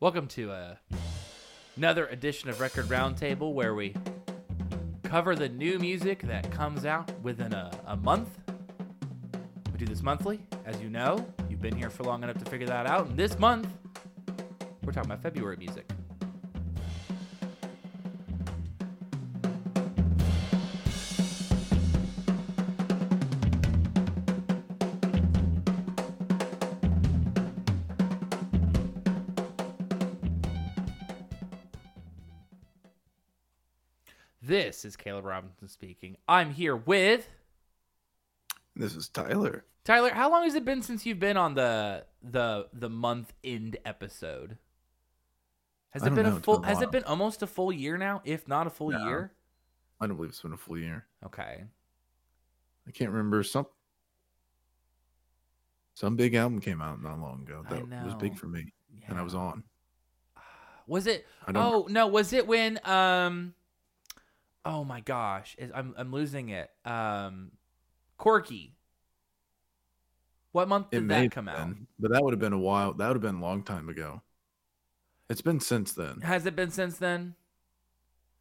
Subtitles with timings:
[0.00, 0.76] Welcome to uh,
[1.76, 3.96] another edition of Record Roundtable where we
[5.02, 8.28] cover the new music that comes out within a, a month.
[9.72, 11.26] We do this monthly, as you know.
[11.50, 13.08] You've been here for long enough to figure that out.
[13.08, 13.66] And this month,
[14.84, 15.90] we're talking about February music.
[34.78, 36.16] This is Caleb Robinson speaking.
[36.28, 37.28] I'm here with
[38.76, 39.64] This is Tyler.
[39.82, 40.10] Tyler.
[40.10, 44.56] How long has it been since you've been on the the the month end episode?
[45.90, 46.58] Has it been know, a full?
[46.58, 48.22] been a has it been almost a full year now?
[48.24, 49.04] If not a full No.
[49.04, 49.32] year.
[50.00, 51.06] I don't believe it's been a full year.
[51.26, 51.64] Okay.
[52.86, 53.66] I can't remember some
[55.94, 58.72] some big album came out not long ago that was big for me,
[59.08, 59.64] and I was on.
[60.86, 61.26] Was it?
[61.52, 62.06] Oh no!
[62.06, 62.78] Was it when?
[62.84, 63.54] Um.
[64.68, 65.56] Oh my gosh!
[65.58, 66.70] Is- I'm I'm losing it.
[66.84, 67.52] Um.
[68.18, 68.74] Corky.
[70.52, 71.74] What month did that come have out?
[71.98, 72.92] but that would have been a while.
[72.94, 74.22] That would have been a long time ago.
[75.28, 76.20] It's been since then.
[76.22, 77.34] Has it been since then?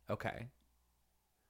[0.09, 0.47] Okay.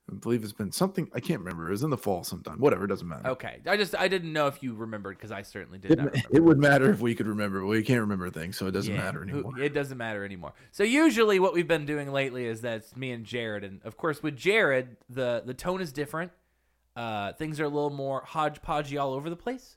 [0.10, 1.10] I believe it's been something.
[1.14, 1.68] I can't remember.
[1.68, 2.60] It was in the fall sometime.
[2.60, 2.86] Whatever.
[2.86, 3.28] It doesn't matter.
[3.32, 3.58] Okay.
[3.66, 6.30] I just I didn't know if you remembered because I certainly did It, not remember.
[6.32, 8.94] it would matter if we could remember, but we can't remember things, so it doesn't
[8.94, 9.60] Yeah, matter anymore.
[9.60, 10.54] It doesn't matter anymore.
[10.72, 14.24] So usually what we've been doing lately is that's me and Jared, and of course
[14.24, 16.32] with Jared, the the tone is different.
[16.96, 19.76] Uh, things are a little more hodgepodgey all over the place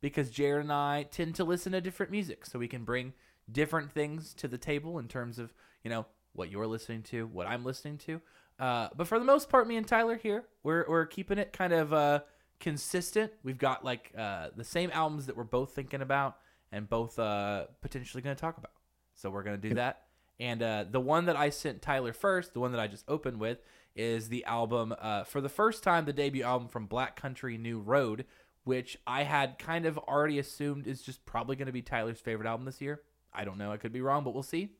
[0.00, 3.14] because Jared and I tend to listen to different music, so we can bring
[3.50, 7.46] different things to the table in terms of you know what you're listening to, what
[7.48, 8.20] I'm listening to.
[8.58, 11.72] Uh, but for the most part, me and Tyler here, we're we're keeping it kind
[11.72, 12.20] of uh,
[12.60, 13.32] consistent.
[13.42, 16.36] We've got like uh, the same albums that we're both thinking about
[16.70, 18.72] and both uh, potentially going to talk about.
[19.14, 20.02] So we're going to do that.
[20.40, 23.38] And uh, the one that I sent Tyler first, the one that I just opened
[23.38, 23.62] with,
[23.94, 27.78] is the album uh, for the first time, the debut album from Black Country New
[27.78, 28.24] Road,
[28.64, 32.48] which I had kind of already assumed is just probably going to be Tyler's favorite
[32.48, 33.02] album this year.
[33.32, 33.72] I don't know.
[33.72, 34.70] I could be wrong, but we'll see.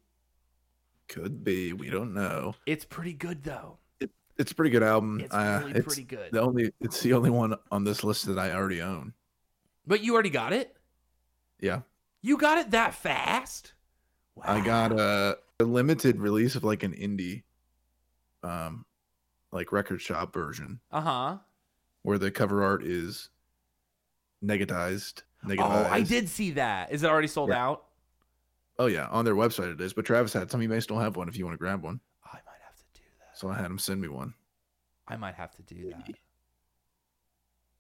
[1.09, 1.73] Could be.
[1.73, 2.55] We don't know.
[2.67, 3.79] It's pretty good though.
[4.39, 5.21] It's a pretty good album.
[5.21, 6.33] It's Uh, really it's pretty good.
[6.33, 6.73] The only.
[6.81, 9.13] It's the only one on this list that I already own.
[9.87, 10.75] But you already got it.
[11.61, 11.83] Yeah.
[12.23, 13.75] You got it that fast.
[14.37, 14.45] Wow.
[14.47, 17.43] I got a, a limited release of like an indie,
[18.43, 18.87] um,
[19.53, 21.39] like record shop version Uh huh.
[22.03, 23.29] where the cover art is
[24.43, 25.23] negatized.
[25.59, 26.93] Oh, I did see that.
[26.93, 27.67] Is it already sold Yeah.
[27.67, 27.85] out?
[28.83, 29.93] Oh yeah, on their website it is.
[29.93, 30.61] But Travis had some.
[30.61, 32.01] You may still have one if you want to grab one.
[32.25, 33.39] I might have to do that.
[33.39, 34.35] So I had him send me one.
[35.07, 36.17] I might have to do that.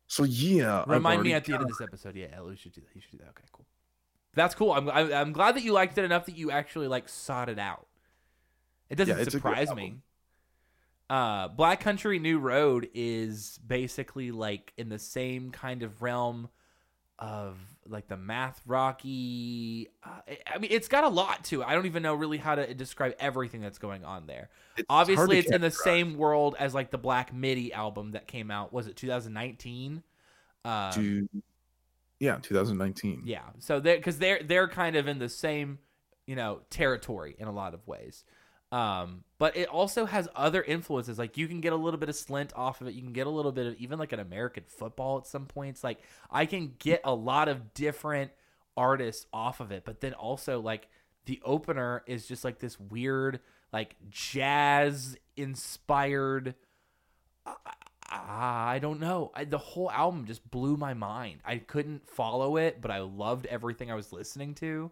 [0.07, 2.15] So yeah, Remind me at the end of this episode.
[2.15, 2.91] Yeah, Ellie should do that.
[2.95, 3.31] You should do that.
[3.31, 3.67] Okay, cool.
[4.35, 4.71] That's cool.
[4.73, 7.59] I'm I- I'm glad that you liked it enough that you actually like sought it
[7.59, 7.89] out.
[8.89, 9.97] It doesn't Yeah, it's a good surprise me.
[11.11, 16.49] Uh, Black Country New Road is basically like in the same kind of realm
[17.19, 19.89] of like the math rocky.
[20.05, 21.69] Uh, I- mean, it's got a lot to it.
[21.69, 24.51] I don't even know really how to describe everything that's going on there.
[24.77, 28.51] It's Obviously, it's in the same world as like the Black MIDI album that came
[28.51, 28.73] out.
[28.73, 30.03] Was it 2019?
[30.65, 31.29] Um, to
[32.21, 33.41] yeah 2019 yeah.
[33.59, 35.81] So they're because they're they're kind of in the same
[36.25, 38.25] you know territory in a lot of ways.
[38.73, 41.19] Um, but it also has other influences.
[41.19, 42.95] Like you can get a little bit of Slint off of it.
[42.95, 45.85] You can get a little bit of even like an American football at some points.
[45.85, 45.99] Like
[46.31, 48.31] I can get a lot of different
[48.75, 49.85] artists off of it.
[49.85, 50.89] But then also like
[51.27, 53.41] the opener is just like this weird
[53.75, 56.55] like jazz inspired.
[57.45, 57.57] I,
[58.11, 59.33] I don't know.
[59.35, 61.41] I, the whole album just blew my mind.
[61.45, 64.91] I couldn't follow it, but I loved everything I was listening to.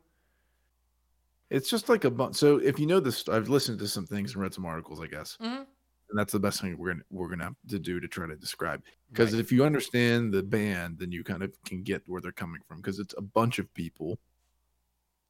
[1.50, 4.32] It's just like a bunch so if you know this i've listened to some things
[4.34, 5.66] and read some articles i guess Mhm.
[6.10, 8.36] and that's the best thing we're gonna we're gonna have to do to try to
[8.36, 9.40] describe because Right.
[9.40, 12.78] if you understand the band then you kind of can get where they're coming from
[12.78, 14.18] because it's a bunch of people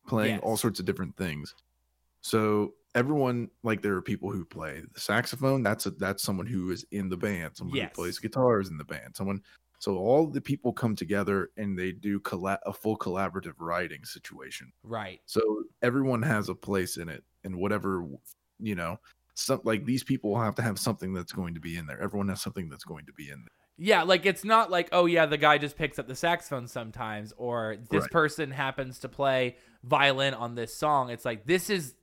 [0.06, 1.54] playing all sorts of different things
[2.20, 6.70] so everyone like there are people who play the saxophone that's a, that's someone who
[6.70, 7.90] is in the band someone Yes.
[7.94, 9.40] who plays guitars in the band someone
[9.80, 14.70] so all the people come together and they do colla- a full collaborative writing situation
[14.84, 15.20] Right.
[15.26, 18.06] so everyone has a place in it, and whatever
[18.60, 19.00] you know,
[19.34, 21.98] some like these people have to have something that's going to be in there.
[22.00, 23.48] Everyone has something that's going to be in there.
[23.78, 27.32] Yeah, like it's not like, oh yeah, the guy just picks up the saxophone sometimes,
[27.38, 28.10] or this Right.
[28.10, 31.08] person happens to play violin on this song.
[31.08, 31.94] It's like this is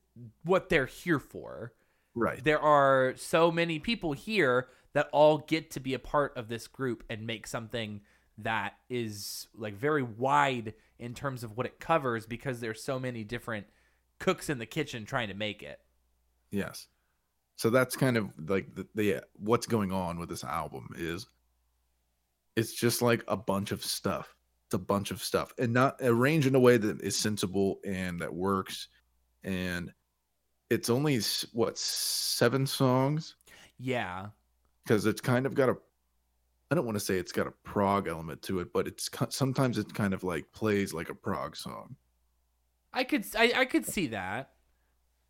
[0.42, 1.72] what they're here for.
[2.16, 2.42] Right.
[2.42, 6.66] There are so many people here that all get to be a part of this
[6.66, 8.00] group and make something
[8.38, 13.24] that is like very wide in terms of what it covers because there's so many
[13.24, 13.66] different
[14.18, 15.80] cooks in the kitchen trying to make it.
[16.50, 16.86] Yes.
[17.56, 21.26] So that's kind of like the, the uh, what's going on with this album is
[22.56, 24.34] it's just like a bunch of stuff.
[24.66, 27.80] It's a bunch of stuff and not uh, arranged in a way that is sensible
[27.84, 28.88] and that works.
[29.42, 29.92] And
[30.70, 31.20] it's only
[31.52, 33.34] what seven songs
[33.78, 34.26] Yeah.
[34.88, 35.76] Because it's kind of got a.
[36.70, 39.78] I don't want to say it's got a prog element to it, but it's sometimes
[39.78, 41.96] it kind of like plays like a prog song.
[42.92, 44.50] I could I, I could see that.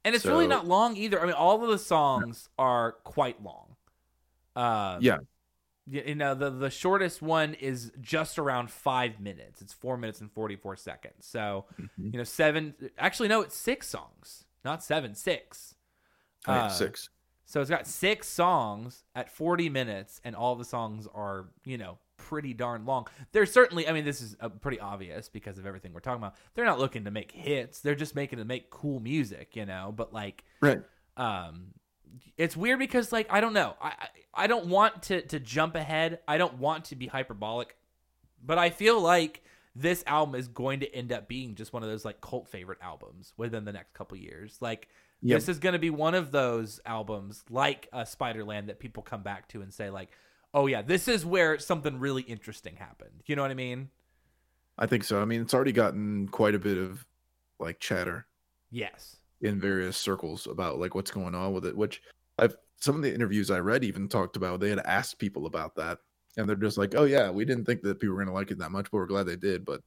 [0.05, 1.21] And it's really not long either.
[1.21, 3.77] I mean, all of the songs are quite long.
[4.57, 5.19] Uh, Yeah.
[5.91, 9.63] You know, the the shortest one is just around five minutes.
[9.63, 11.27] It's four minutes and forty four seconds.
[11.27, 11.89] So Mhm.
[12.13, 12.75] you know, seven.
[12.99, 15.75] Actually, no, it's six songs, not seven, six.
[16.47, 17.09] Uh, six.
[17.49, 21.97] So it's got six songs at 40 minutes, and all the songs are, you know,
[22.19, 23.07] pretty darn long.
[23.33, 26.35] They're certainly, I mean, this is uh, pretty obvious because of everything we're talking about.
[26.55, 29.95] They're not looking to make hits, they're just making to make cool music, you know,
[29.97, 30.83] but like, Right.
[31.17, 31.69] um,
[32.37, 33.77] it's weird because, like, I don't know.
[33.81, 37.77] I, I, I don't want to, to jump ahead, I don't want to be hyperbolic,
[38.45, 39.43] but I feel like
[39.75, 42.79] this album is going to end up being just one of those like cult favorite
[42.83, 44.59] albums within the next couple years.
[44.61, 44.89] Like
[45.23, 45.37] Yep.
[45.37, 49.23] this is going to be one of those albums like uh, Spiderland that people come
[49.23, 50.11] back to and say like,
[50.55, 53.91] "Oh yeah, this is where something really interesting happened." You know what I mean?
[54.79, 55.21] I think so.
[55.21, 57.05] I mean, it's already gotten quite a bit of
[57.59, 58.27] like chatter
[58.71, 59.17] Yes.
[59.41, 61.77] in various circles about like what's going on with it.
[61.77, 62.01] Which
[62.39, 64.61] I've some of the interviews I read even talked about.
[64.61, 65.99] They had asked people about that,
[66.37, 68.53] and they're just like, "Oh yeah, we didn't think that people were going to like
[68.53, 69.81] it that much, but we're glad they did." But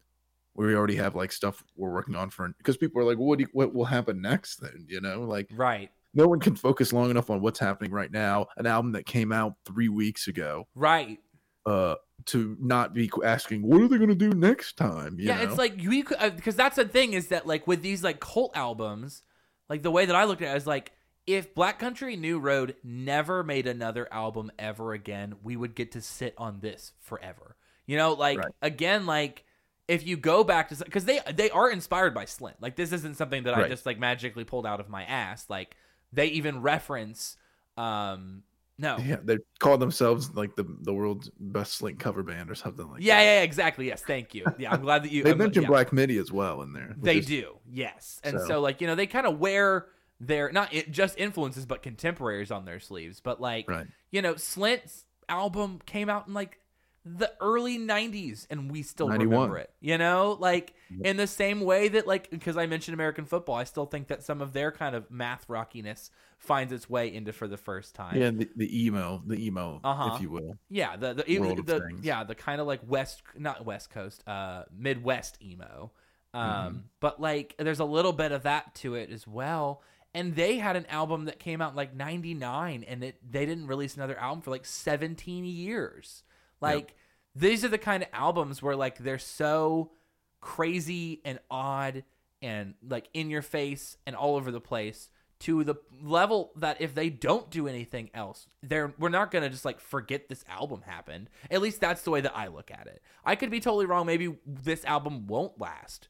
[0.56, 3.48] we already have like stuff we're working on for because people are like, "What you,
[3.53, 5.89] what will happen next?" Then you know, like Right.
[6.13, 8.48] no one can focus long enough on what's happening right now.
[8.57, 11.19] An album that came out three weeks ago, Right.
[11.65, 11.95] uh,
[12.25, 15.44] to not be asking, "What are they going to do next time?" You yeah, know?
[15.50, 19.24] it's like you because that's the thing is that like with these like cult albums,
[19.69, 20.92] like the way that I look at it is like
[21.27, 26.01] if Black Country New Road never made another album ever again, we would get to
[26.01, 27.56] sit on this forever.
[27.86, 28.51] You know, like Right.
[28.62, 29.45] again, like
[29.91, 32.55] if you go back to because they they are inspired by Slint.
[32.59, 35.45] Like this isn't something that I just like magically pulled out of my ass.
[35.49, 35.75] Like
[36.13, 37.38] they even reference.
[37.77, 38.43] um
[38.77, 42.89] no Yeah, they call themselves like the the world's best Slint cover band or something
[42.89, 43.23] like yeah, that.
[43.23, 43.88] yeah, exactly.
[43.88, 44.45] Yes, thank you.
[44.57, 45.23] Yeah, I'm glad that you.
[45.27, 45.69] They I'm- mentioned yeah.
[45.69, 46.95] Black Midi as well in there.
[46.97, 48.19] They is- do, yes.
[48.23, 49.87] And so, So- like you know, they kind of wear
[50.19, 53.19] their not it, just influences, but contemporaries on their sleeves.
[53.19, 53.87] But like Right.
[54.09, 56.59] you know, Slint's album came out in like
[57.03, 59.31] the early '90s, and we still 91.
[59.36, 59.71] remember it.
[59.80, 63.63] You know, like in the same way that like because I mentioned American football, I
[63.63, 67.48] still think that some of their kind of math rockiness finds its way into for
[67.48, 68.19] the first time.
[68.19, 70.15] Yeah, the, the emo, the emo, Uh-huh.
[70.15, 70.57] if you will.
[70.69, 71.21] Yeah, the the,
[71.51, 75.92] of the yeah the kind of like west not west coast uh midwest emo
[76.33, 76.77] um Mm-hmm.
[77.00, 79.81] but like there's a little bit of that to it as well
[80.13, 83.95] and they had an album that came out like 99 and it they didn't release
[83.97, 86.24] another album for like 17 years
[86.61, 86.95] like
[87.35, 89.91] these are the kind of albums where like they're so
[90.39, 92.03] crazy and odd
[92.41, 95.09] and like in your face and all over the place
[95.41, 99.65] to the level that if they don't do anything else, they're we're not gonna just
[99.65, 101.29] like forget this album happened.
[101.49, 103.01] At least that's the way that I look at it.
[103.25, 104.05] I could be totally wrong.
[104.05, 106.09] Maybe this album won't last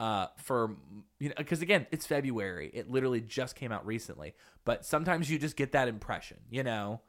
[0.00, 0.74] uh, for
[1.20, 2.70] you know because again it's February.
[2.74, 4.34] It literally just came out recently.
[4.64, 7.00] But sometimes you just get that impression, you know.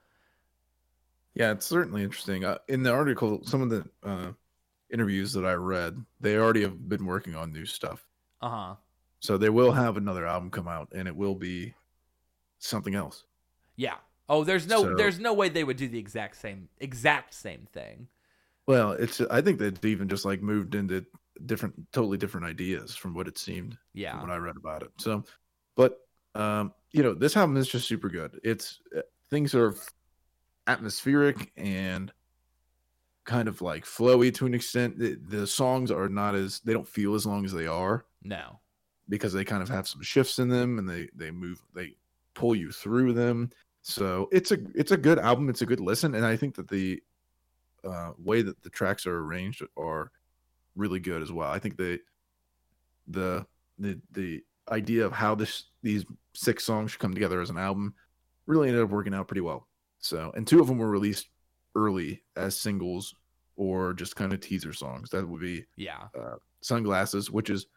[1.35, 2.45] Yeah, it's certainly interesting.
[2.45, 4.31] Uh, in the article, some of the uh,
[4.91, 8.05] interviews that I read, they already have been working on new stuff.
[8.41, 8.75] Uh huh.
[9.19, 11.73] So they will have another album come out, and it will be
[12.59, 13.23] something else.
[13.75, 13.95] Yeah.
[14.29, 17.67] Oh, there's no So- there's no way they would do the exact same exact same
[17.73, 18.07] thing.
[18.67, 21.05] Well, it's I think they've even just like moved into
[21.45, 24.21] different, totally different ideas from what it seemed Yeah.
[24.21, 24.91] what I read about it.
[24.97, 25.23] So,
[25.75, 25.99] but
[26.35, 28.39] um, you know, this album is just super good.
[28.43, 29.75] It's uh, things are
[30.67, 32.11] atmospheric and
[33.25, 34.97] kind of like flowy to an extent.
[34.97, 38.59] The, the songs are not as they don't feel as long as they are now
[39.09, 41.95] because they kind of have some shifts in them and they they move they
[42.33, 43.49] pull you through them.
[43.81, 45.49] So it's a it's a good album.
[45.49, 47.01] It's a good listen, and I think that the
[47.83, 50.11] uh, way that the tracks are arranged are
[50.75, 51.51] really good as well.
[51.51, 51.99] I think the
[53.07, 53.45] the
[53.77, 57.93] the the idea of how this these six songs should come together as an album
[58.45, 59.67] really ended up working out pretty well.
[60.03, 61.29] So, and two of them were released
[61.75, 63.15] early as singles
[63.55, 65.09] or just kind of teaser songs.
[65.11, 66.07] That would be Yeah.
[66.61, 67.67] Sunglasses, which is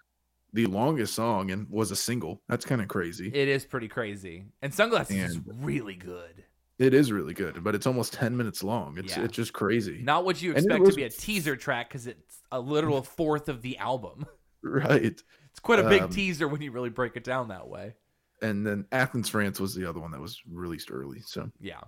[0.53, 2.43] the longest song and was a single.
[2.49, 3.29] That's kind of crazy.
[3.33, 4.45] It is pretty crazy.
[4.63, 6.45] And Sunglasses is really good.
[6.79, 8.99] it is really good, but it's almost 10 minutes long.
[8.99, 9.25] It's Yeah.
[9.25, 10.03] it's just crazy.
[10.03, 13.49] Not what you And expect to be a teaser track because it's a literal fourth
[13.49, 14.27] of the album.
[14.63, 15.03] Right.
[15.51, 17.95] It's quite a big Um, teaser when you really break it down that way.
[18.43, 21.21] and then Athens, France was the other one that was released early.
[21.21, 21.81] So Yeah.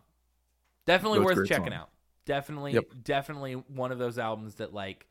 [0.89, 1.75] Definitely Both worth checking songs.
[1.83, 1.91] out.
[2.25, 2.85] Definitely Yep.
[3.05, 5.07] definitely one of those albums that like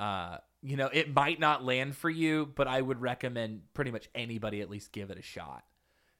[0.00, 4.08] uh you know, it might not land for you, but I would recommend pretty much
[4.14, 5.64] anybody at least give it a shot.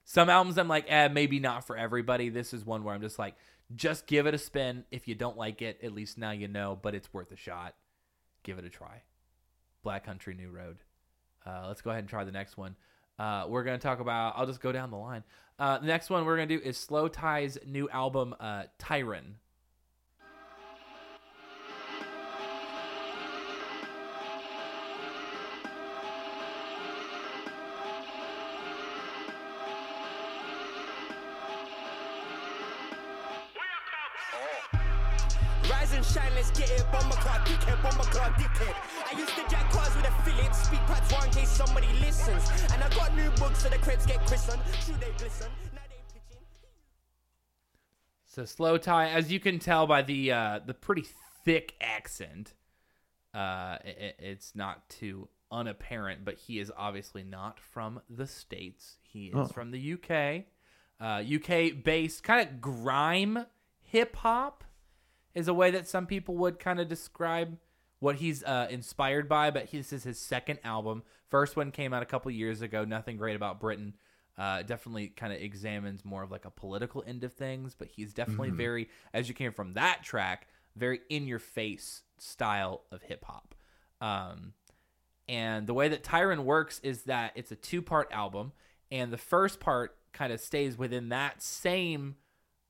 [0.04, 2.28] Some albums I'm like, eh, maybe not for everybody.
[2.28, 3.34] This is one where I'm just like,
[3.74, 4.84] just give it a spin.
[4.92, 7.74] If you don't like it, at least now you know, but it's worth a shot.
[8.44, 9.02] Give it a try.
[9.82, 10.78] Black Country New Road.
[11.44, 12.76] Uh, let's go ahead and try the next one.
[13.18, 15.24] Uh, we're going to talk about, I'll just go down the line.
[15.58, 19.34] Uh, the next one we're to do is slowthai's new album, uh, Tyron.
[38.34, 39.14] Dickhead, dickhead.
[39.14, 42.50] I used to jack cars with a Phillips, speak pats one in case somebody listens.
[42.72, 44.62] And I got new books so the cribs get christened.
[44.84, 45.48] True, they glisten.
[45.74, 46.42] Now they pitching.
[48.26, 51.04] So slowthai, as you can tell by the uh, the pretty
[51.44, 52.54] thick accent,
[53.34, 58.98] uh, it, it's not too unapparent, but he is obviously not from the states.
[59.02, 59.46] He is Oh.
[59.46, 60.44] from the UK,
[61.00, 63.46] uh, UK based kind of grime
[63.80, 64.64] hip hop
[65.34, 67.56] is a way that some people would kind of describe
[68.00, 69.50] what he's uh, inspired by.
[69.50, 71.02] But this is his second album.
[71.28, 72.84] First one came out a couple years ago.
[72.84, 73.94] Nothing great about Britain.
[74.36, 78.14] Uh, definitely kind of examines more of like a political end of things, but he's
[78.14, 83.24] definitely very, as you came from that track, very in your face style of hip
[83.24, 83.56] hop.
[84.00, 84.52] Um,
[85.28, 88.52] and the way that Tyron works is that it's a two part album,
[88.92, 92.14] and the first part kind of stays within that same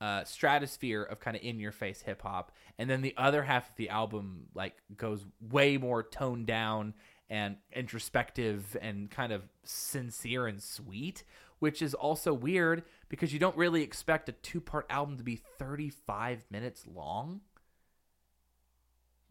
[0.01, 3.71] uh, stratosphere of kind of in your face hip hop, and then the other half
[3.71, 6.95] of the album like goes way more toned down
[7.31, 11.25] and introspective and kind of sincere and sweet,
[11.59, 15.37] which is also weird because you don't really expect a two part album to be
[15.59, 17.41] 35 minutes long.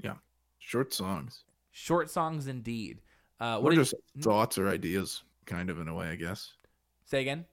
[0.03, 0.15] yeah,
[0.59, 1.43] short songs.
[1.71, 3.01] Short songs indeed.
[3.39, 6.53] Uh, What did just thoughts or ideas, kind of in a way, I guess.
[7.05, 7.45] say again?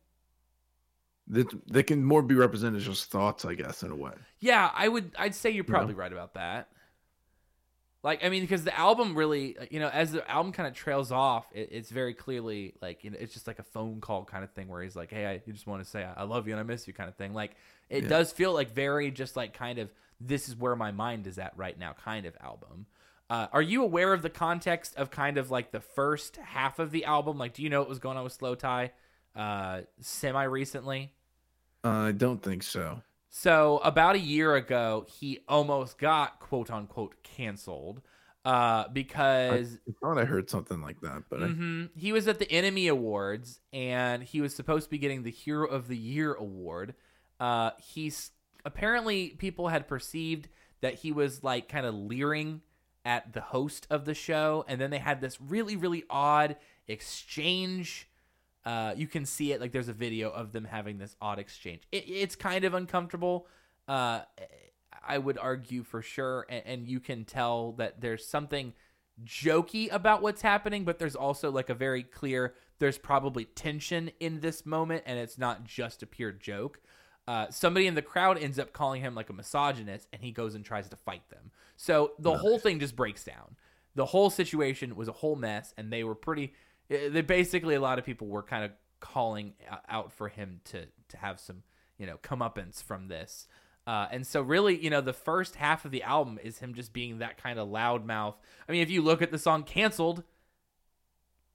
[1.28, 4.12] That they can more be represented as just thoughts, I guess, in a way.
[4.40, 5.12] Yeah, I would.
[5.19, 6.69] I'd say you're probably right about that.
[8.02, 11.11] Like, I mean, because the album really, you know, as the album kind of trails
[11.11, 14.45] off, it, it's very clearly like, you know, it's just like a phone call kind
[14.45, 16.61] of thing where he's like, "Hey, I just want to say I love you and
[16.61, 17.33] I miss you," kind of thing.
[17.33, 17.57] Like,
[17.88, 18.11] it Yeah.
[18.11, 19.90] does feel like very just like kind of
[20.21, 22.85] this is where my mind is at right now kind of album.
[23.31, 26.90] Uh, are you aware of the context of kind of like the first half of
[26.90, 27.38] the album?
[27.38, 28.90] Like, do you know what was going on with slowthai
[29.34, 31.12] uh, semi recently?
[31.84, 33.02] Uh, I don't think so.
[33.30, 38.00] So about a year ago, he almost got quote unquote canceled
[38.44, 42.38] uh, because I thought I heard something like that, but I, mhm, he was at
[42.38, 46.34] the NME Awards and he was supposed to be getting the Hero of the Year
[46.34, 46.94] award.
[47.40, 48.30] Uh, he's
[48.64, 50.48] apparently people had perceived
[50.80, 52.60] that he was like kind of leering
[53.04, 58.08] at the host of the show, and then they had this really really odd exchange.
[58.64, 61.83] Uh, you can see it like there's a video of them having this odd exchange.
[61.92, 63.47] It, it's kind of uncomfortable.
[63.87, 64.21] Uh,
[65.06, 68.73] I would argue for sure, and, and you can tell that there's something
[69.25, 74.40] jokey about what's happening, but there's also like a very clear there's probably tension in
[74.40, 76.80] this moment, and it's not just a pure joke.
[77.26, 80.54] Uh, somebody in the crowd ends up calling him like a misogynist, and he goes
[80.54, 81.50] and tries to fight them.
[81.76, 83.56] So the whole thing just breaks down.
[83.94, 86.52] The whole situation was a whole mess, and they were pretty.
[86.88, 89.54] They basically a lot of people were kind of calling
[89.88, 91.62] out for him to to have some
[91.98, 93.48] you know comeuppance from this.
[93.86, 96.94] Uh, and so really, you know, the first half of the album is him just
[96.94, 98.34] being that kind of loudmouth.
[98.66, 100.22] I mean, if you look at the song "Cancelled,"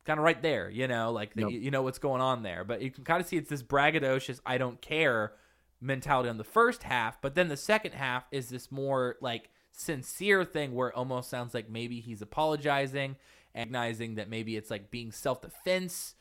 [0.05, 1.51] kind of right there, you know, like the, Yep.
[1.51, 2.63] you know what's going on there.
[2.63, 5.33] But you can kind of see it's this braggadocious "I don't care"
[5.81, 10.43] mentality on the first half, but then the second half is this more like sincere
[10.43, 13.15] thing where it almost sounds like maybe he's apologizing,
[13.55, 16.15] recognizing that maybe it's like being self defense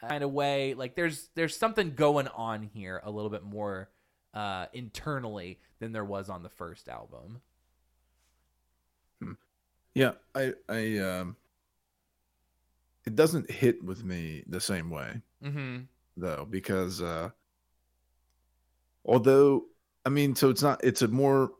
[0.00, 0.74] kind of way.
[0.74, 3.90] Like there's there's something going on here a little bit more
[4.32, 7.40] uh, internally than there was on the first album.
[9.94, 11.36] yeah, I, I, um,
[13.06, 15.82] it doesn't hit with me the same way Mm-hmm.
[16.16, 17.30] though, because, uh,
[19.04, 19.66] although,
[20.04, 21.52] I mean, so it's not, it's a more,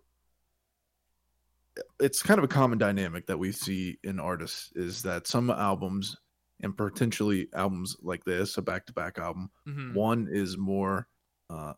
[2.05, 6.17] it's kind of a common dynamic that we see in artists is that some albums
[6.63, 9.95] and potentially albums like this, a back to back album, Mm-hmm.
[9.95, 11.09] one is more
[11.51, 11.73] uh,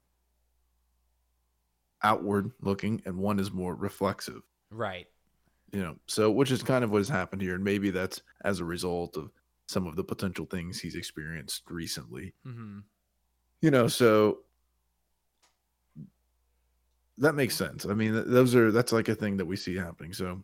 [2.03, 5.07] outward looking and one is more reflexive Right.
[5.73, 8.61] you know so which is kind of what has happened here and maybe that's as
[8.61, 9.31] a result of
[9.69, 12.35] some of the potential things he's experienced recently.
[12.45, 12.81] hmm
[13.63, 14.41] You know, so
[17.19, 17.87] that makes sense.
[17.87, 20.13] I mean, those are that's like a thing that we see happening.
[20.13, 20.43] So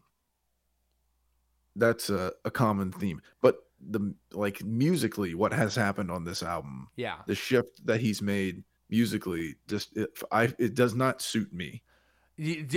[1.76, 3.20] that's a, a common theme.
[3.40, 7.16] But the like musically, what has happened on this album, Yeah.
[7.26, 11.82] the shift that he's made musically, just it, I it does not suit me.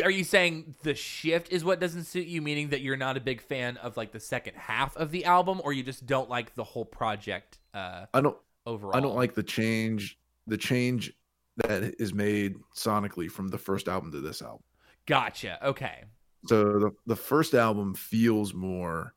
[0.03, 3.21] Are you saying the shift is what doesn't suit you, meaning that you're not a
[3.21, 6.55] big fan of like the second half of the album, or you just don't like
[6.55, 8.95] the whole project uh, I don't overall?
[8.95, 11.13] I don't like the change the change
[11.57, 14.63] that is made sonically from the first album to this album.
[15.05, 15.65] Gotcha.
[15.65, 16.03] Okay.
[16.47, 19.13] So the the first album feels more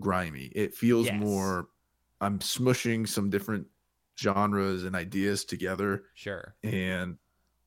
[0.00, 0.46] grimy.
[0.54, 1.20] It feels Yes.
[1.20, 1.68] more
[2.20, 3.66] I'm smushing some different
[4.18, 6.54] genres and ideas together Sure.
[6.62, 7.16] and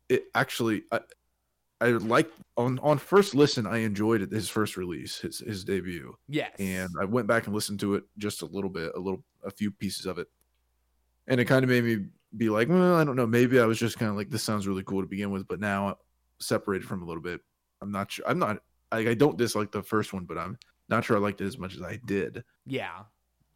[0.07, 0.99] it actually I,
[1.81, 6.15] I like on on first listen I enjoyed it his first release his his debut
[6.27, 6.51] Yes.
[6.59, 9.49] and I went back and listened to it just a little bit a little a
[9.49, 10.27] few pieces of it
[11.25, 12.05] and it kind of made me
[12.37, 14.67] be like well I don't know maybe I was just kind of like this sounds
[14.67, 15.97] really cool to begin with but now
[16.39, 17.41] separated from a little bit
[17.81, 18.59] I'm not sure I'm not
[18.91, 20.57] I, I don't dislike the first one but I'm
[20.89, 23.03] not sure I liked it as much as I did yeah.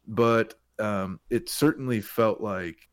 [0.06, 2.88] but um, it certainly felt like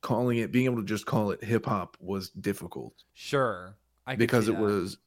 [0.00, 3.76] calling it being able to just call it hip hop was difficult Sure.
[4.06, 4.62] I because it that.
[4.62, 4.98] was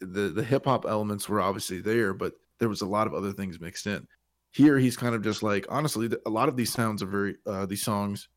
[0.00, 3.32] the the hip hop elements were obviously there, but there was a lot of other
[3.32, 4.06] things mixed in.
[4.50, 7.66] Here, he's kind of just like honestly, a lot of these sounds are very uh,
[7.66, 8.28] these songs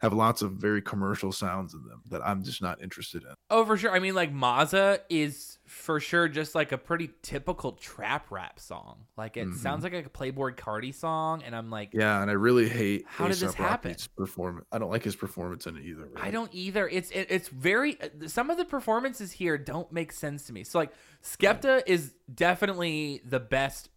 [0.00, 3.34] have lots of very commercial sounds in them that I'm just not interested in.
[3.50, 3.90] Oh, for sure.
[3.92, 9.04] I mean, like Mazza is for sure just like a pretty typical trap rap song.
[9.18, 9.56] Like it Mhm.
[9.56, 13.28] sounds like a Playboi Carti song, and I'm like, Yeah, and I really hate How
[13.28, 13.94] did this happen?
[14.16, 14.66] Performance.
[14.72, 16.08] I don't like his performance in it either.
[16.16, 16.88] I don't either.
[16.88, 20.64] It's it, it's very some of the performances here don't make sense to me.
[20.64, 20.92] So like
[21.22, 23.90] Skepta is definitely the best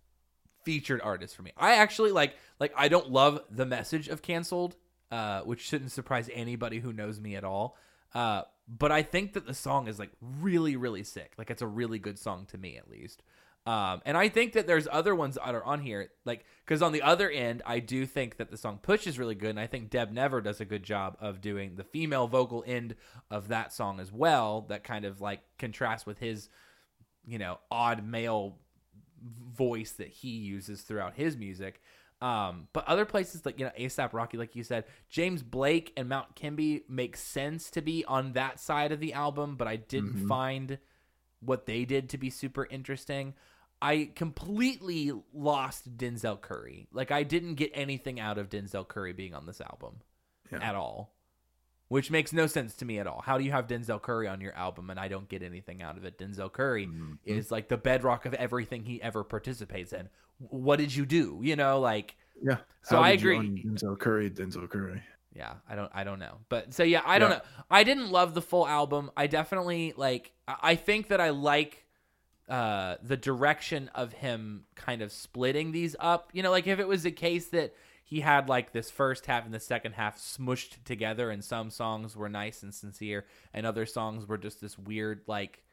[0.66, 1.52] featured artist for me.
[1.58, 4.76] I actually like like I don't love the message of canceled,
[5.14, 7.78] uh, which shouldn't surprise anybody who knows me at all.
[8.16, 10.10] Uh, but I think that the song is like
[10.42, 11.34] really really sick.
[11.38, 13.22] Like it's a really good song to me at least.
[13.68, 16.94] Um, and I think that there's other ones that are on here, like because on
[16.94, 19.68] the other end, I do think that the song "Push" is really good, and I
[19.68, 22.96] think Deb Never does a good job of doing the female vocal end
[23.30, 24.66] of that song as well.
[24.68, 26.50] That kind of like contrasts with his,
[27.24, 28.58] you know, odd male
[29.22, 31.82] voice that he uses throughout his music.
[32.24, 36.08] Um, but other places like you know ASAP Rocky, like you said, James Blake and
[36.08, 40.14] Mount Kimbie make sense to be on that side of the album, but I didn't
[40.24, 40.28] Mhm.
[40.30, 40.78] find
[41.42, 43.34] what they did to be super interesting.
[43.82, 46.88] I completely lost Denzel Curry.
[46.94, 50.00] Like I didn't get anything out of Denzel Curry being on this album
[50.50, 50.60] Yeah.
[50.62, 51.14] at all.
[51.94, 53.22] Which makes no sense to me at all.
[53.24, 55.96] How do you have Denzel Curry on your album and I don't get anything out
[55.96, 56.18] of it?
[56.18, 57.20] Denzel Curry Mhm.
[57.24, 60.10] is like the bedrock of everything he ever participates in.
[60.40, 61.40] What did you do?
[61.44, 62.58] You know, like Yeah.
[62.82, 63.38] So I agree.
[63.64, 65.04] Denzel Curry, Denzel Curry.
[65.36, 66.40] yeah, I don't I don't know.
[66.50, 67.42] But so yeah, I don't know.
[67.70, 69.12] I didn't love the full album.
[69.16, 71.86] I definitely like I I think that I like
[72.50, 76.32] uh the direction of him kind of splitting these up.
[76.34, 79.46] You know, like if it was a case that he had like this first half
[79.46, 83.86] and the second half smushed together and some songs were nice and sincere and other
[83.86, 85.64] songs were just this weird like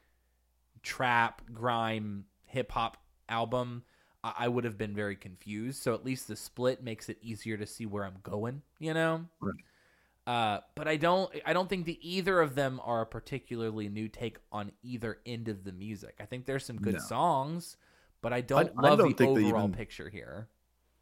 [0.83, 2.97] trap grime hip hop
[3.29, 3.83] album
[4.23, 5.81] I I would have been very confused.
[5.81, 9.25] So at least the split makes it easier to see where I'm going, you know?
[9.39, 9.55] Right.
[10.27, 14.07] Uh, but I don't I don't think that either of them are a particularly new
[14.07, 16.17] take on either end of the music.
[16.19, 16.99] I think there's some good No.
[16.99, 17.77] songs,
[18.21, 20.47] but I don't I love don't the overall even- picture here.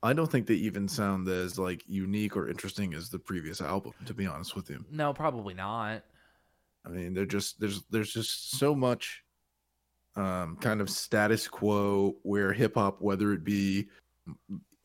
[0.02, 3.94] I don't think they even sound as like unique or interesting as the previous album,
[4.06, 4.84] to be honest with you.
[4.90, 6.04] No, probably not.
[6.86, 9.24] I mean, they're just there's there's just so much
[10.16, 13.90] um kind of status quo where hip hop, whether it be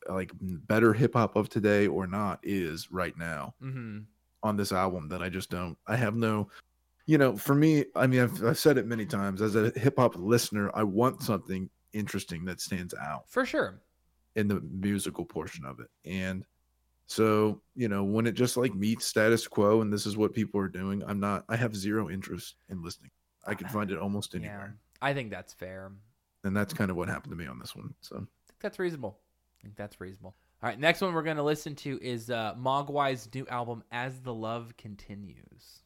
[0.09, 4.01] like better hip hop of today or not, is right now hmm
[4.43, 6.51] on this album that I just don't I have no
[7.07, 9.95] you know, for me, I mean I've, I've said it many times as a hip
[9.99, 13.81] hop listener, I want something interesting that stands out For sure.
[14.37, 15.89] In the musical portion of it.
[16.05, 16.45] And
[17.07, 20.61] so, you know, when it just like meets status quo and this is what people
[20.61, 23.11] are doing, I'm not I have zero interest in listening.
[23.47, 24.41] I can find it almost Yeah.
[24.41, 24.77] anywhere.
[25.03, 25.93] I think that's fair.
[26.45, 27.95] And that's kind of what happened to me on this one.
[28.01, 29.19] So I think that's reasonable.
[29.59, 30.35] I think that's reasonable.
[30.63, 34.21] All right, next one we're going to listen to is uh, Mogwai's new album, As
[34.21, 35.83] the Love Continues.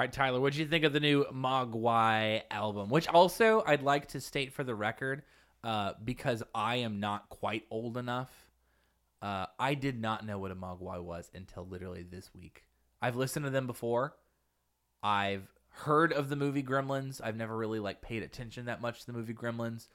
[0.00, 2.88] All right, Tyler, what did you think of the new Mogwai album?
[2.88, 5.20] Which also I'd like to state for the record,
[5.62, 8.30] uh, because I am not quite old enough.
[9.20, 12.64] I did not know what a Mogwai was until literally this week.
[13.02, 14.16] I've listened to them before.
[15.02, 17.20] I've heard of the movie Gremlins.
[17.22, 19.88] I've never really like paid attention that much to the movie Gremlins.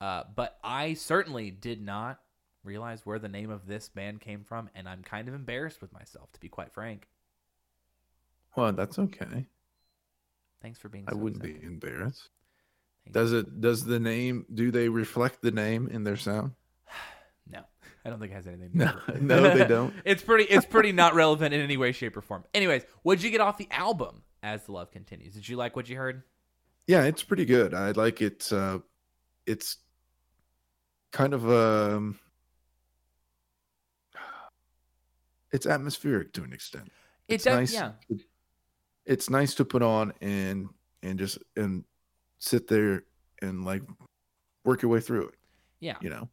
[0.00, 2.18] Uh, but I certainly did not
[2.64, 5.92] realize where the name of this band came from, and I'm kind of embarrassed with
[5.92, 7.08] myself, to be quite frank.
[8.56, 9.46] Well, that's okay.
[10.62, 11.04] Thanks for being.
[11.08, 12.28] I so wouldn't be embarrassed.
[13.04, 13.60] Thank Does it?
[13.60, 14.44] Does the name?
[14.52, 16.52] Do they reflect the name in their sound?
[17.50, 17.62] No,
[18.04, 18.70] I don't think it has anything.
[18.72, 19.22] to No, do with it.
[19.22, 19.92] no, they don't.
[20.04, 20.44] it's pretty.
[20.44, 22.44] It's pretty not relevant in any way, shape, or form.
[22.54, 24.22] Anyways, what'd you get off the album?
[24.42, 26.22] As the love continues, did you like what you heard?
[26.86, 27.74] Yeah, it's pretty good.
[27.74, 28.50] I like it.
[28.52, 28.78] Uh,
[29.46, 29.78] it's
[31.12, 32.18] kind of um,
[35.52, 36.90] it's atmospheric to an extent.
[37.28, 37.54] It It's does.
[37.56, 37.72] nice.
[37.74, 38.20] Yeah, it-
[39.06, 40.68] it's nice to put on and
[41.02, 41.84] and just and
[42.38, 43.04] sit there
[43.42, 43.82] and like
[44.64, 45.34] work your way through it.
[45.80, 46.28] yeah, You know,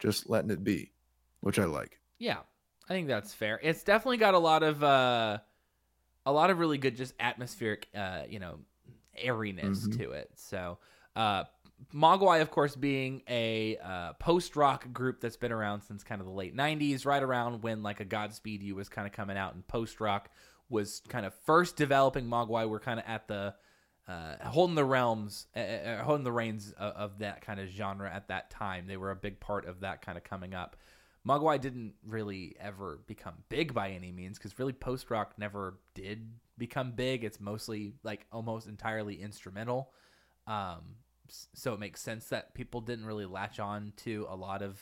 [0.00, 0.92] just letting it be,
[1.40, 1.98] which I like.
[2.18, 2.38] yeah.
[2.86, 3.58] I think that's fair.
[3.62, 5.38] It's definitely got a lot of uh,
[6.26, 8.58] a lot of really good, just atmospheric, uh, you know,
[9.16, 9.98] airiness Mhm.
[9.98, 10.30] to it.
[10.34, 10.76] So,
[11.16, 11.44] uh,
[11.94, 16.26] Mogwai, of course, being a uh, post rock group that's been around since kind of
[16.26, 19.54] the late '90s, right around when like a Godspeed You was kind of coming out,
[19.54, 20.28] and post rock
[20.74, 22.26] was kind of first developing.
[22.26, 23.54] Mogwai were kind of at the
[24.06, 28.10] uh, holding the realms, uh, uh, holding the reins of, of that kind of genre
[28.12, 28.86] at that time.
[28.86, 30.76] They were a big part of that kind of coming up.
[31.26, 36.28] Mogwai didn't really ever become big by any means because really post rock never did
[36.58, 37.24] become big.
[37.24, 39.90] It's mostly like almost entirely instrumental.
[40.46, 40.96] Um,
[41.54, 44.78] so it makes sense that people didn't really latch on to a lot of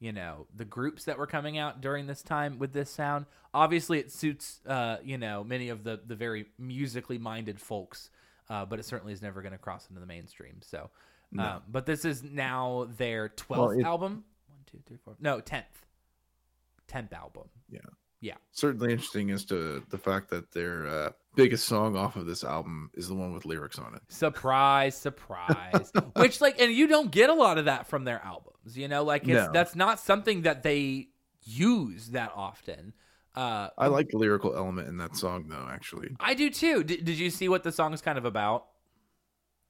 [0.00, 3.26] you know the groups that were coming out during this time with this sound.
[3.54, 8.10] Obviously, it suits uh, you know many of the the very musically minded folks,
[8.50, 10.56] uh, but it certainly is never going to cross into the mainstream.
[10.62, 10.90] So,
[11.32, 11.42] No.
[11.44, 14.24] um, but this is now their Well, twelfth it- album.
[14.48, 15.16] One, two, three, four.
[15.20, 15.86] No, tenth.
[16.86, 17.48] Tenth album.
[18.20, 22.42] Yeah certainly interesting as to the fact that their uh, biggest song off of this
[22.42, 24.00] album is the one with lyrics on it.
[24.08, 25.92] Surprise, surprise.
[26.16, 29.04] Which like and you don't get a lot of that from their albums, you know?
[29.04, 29.50] Like it's No.
[29.52, 31.08] that's not something that they
[31.44, 32.92] use that often.
[33.34, 35.68] Uh I like the lyrical element in that song, though.
[35.70, 36.82] Actually, I do too.
[36.82, 38.66] D- did you see what the song is kind of about?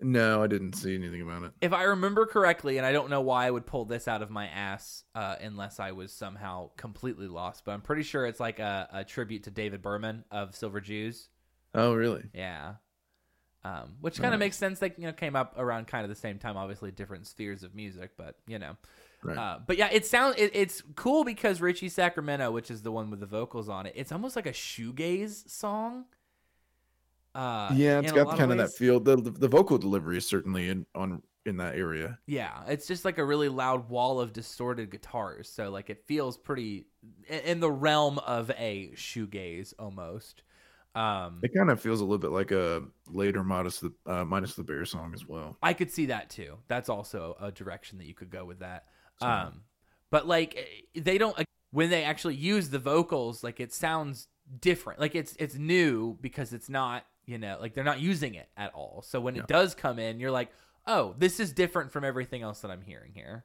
[0.00, 1.52] No, I didn't see anything about it.
[1.62, 4.28] If I remember correctly, and I don't know why I would pull this out of
[4.30, 8.58] my ass uh, unless I was somehow completely lost, but I'm pretty sure it's like
[8.58, 11.30] a, a tribute to David Berman of Silver Jews.
[11.74, 12.24] Oh, really?
[12.34, 12.74] Yeah.
[13.64, 14.46] Um, which kind of Nice.
[14.46, 14.78] makes sense.
[14.78, 17.74] They you know came up around kind of the same time, obviously different spheres of
[17.74, 18.76] music, but you know.
[19.24, 19.36] Right.
[19.36, 23.10] Uh, but yeah, it sounds it, it's cool because Ritchie Sacramento, which is the one
[23.10, 26.04] with the vocals on it, it's almost like a shoegaze song.
[27.36, 28.98] Uh, yeah, it's got kind of that feel.
[29.00, 32.18] The, the the vocal delivery is certainly in on in that area.
[32.26, 35.48] Yeah, it's just like a really loud wall of distorted guitars.
[35.48, 36.86] So like it feels pretty
[37.28, 40.42] in- the realm of a shoegaze almost.
[40.94, 44.64] Um, It kind of feels a little bit like a later modest uh, minus the
[44.64, 45.58] bear song as well.
[45.62, 46.56] I could see that too.
[46.68, 48.86] That's also a direction that you could go with that.
[49.20, 49.62] So- Um,
[50.10, 51.36] but like eh, they don't
[51.70, 54.28] when they actually use the vocals, like it sounds
[54.60, 54.98] different.
[55.00, 58.72] Like it's it's new because it's not you know like they're not using it at
[58.74, 59.02] all.
[59.06, 60.50] So when it does come in, you're like,
[60.86, 63.44] oh, this is different from everything else that I'm hearing here.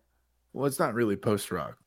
[0.53, 1.77] Well, it's not really post rock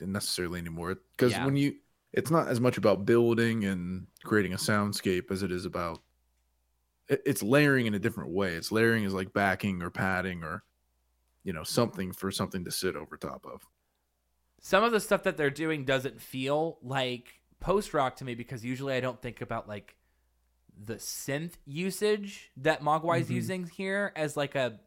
[0.00, 1.44] necessarily anymore because Yeah.
[1.44, 1.74] when you,
[2.12, 6.00] it's not as much about building and creating a soundscape as it is about.
[7.08, 8.54] It's layering in a different way.
[8.54, 10.64] It's layering is like backing or padding or,
[11.42, 13.60] you know, something for something to sit over top of.
[14.60, 18.64] some of the stuff that they're doing doesn't feel like post rock to me because
[18.64, 19.96] usually I don't think about like
[20.82, 23.34] the synth usage that Mogwai's Mhm.
[23.34, 24.80] using here as like a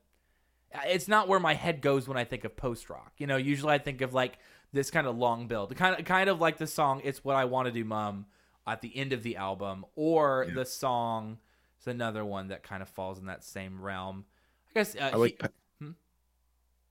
[0.85, 3.13] it's not where my head goes when I think of post rock.
[3.17, 4.37] You know, usually I think of like
[4.73, 5.73] this kind of long build.
[5.77, 8.25] Kind of kind of like the song It's What I Want to Do Mom
[8.67, 10.55] at the end of the album or Yeah.
[10.55, 11.39] the song
[11.77, 14.25] it's another one that kind of falls in that same realm.
[14.69, 15.31] I guess uh, I like.
[15.31, 15.47] he- Pa-
[15.79, 15.91] Hmm?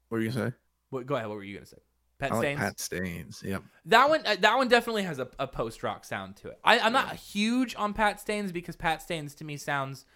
[0.09, 0.56] What were you gonna say?
[0.90, 1.82] what, go ahead, what were you going to say?
[2.18, 2.61] Pet I like Stains?
[2.61, 3.42] Pat Stains.
[3.44, 3.62] Yep.
[3.87, 6.59] That one, uh, that one definitely has a, a post rock sound to it.
[6.64, 10.07] I, I'm not huge on Pat Stains because Pat Stains to me sounds,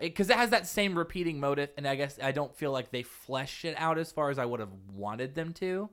[0.00, 3.02] because it, has that same repeating motive, and I guess I don't feel like they
[3.02, 5.90] flesh it out as far as I would have wanted them to.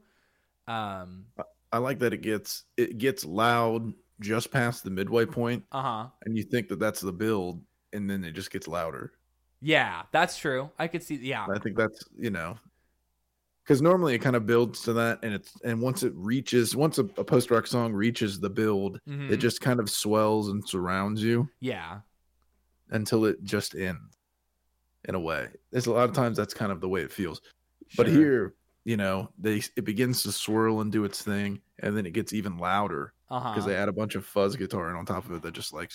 [0.67, 1.25] Um.
[1.73, 6.07] I like that it gets it gets loud just past the midway point, Uh huh.
[6.23, 9.11] and you think that that's the build, and then it just gets louder.
[9.59, 10.69] Yeah, that's true.
[10.77, 11.15] I could see.
[11.15, 11.47] Yeah.
[11.53, 12.57] I think that's you know,
[13.63, 16.97] because normally it kind of builds to that, and it's and once it reaches, once
[16.97, 19.29] a, a post rock song reaches the build, Mhm.
[19.31, 22.01] it just kind of swells and surrounds you Yeah.
[22.89, 24.17] until it just ends.
[25.05, 27.41] In a way, there's a lot of times that's kind of the way it feels.
[27.97, 32.05] But here, you know, they it begins to swirl and do its thing, and then
[32.05, 35.25] it gets even louder because they add a bunch of fuzz guitar in on top
[35.25, 35.91] of it that just like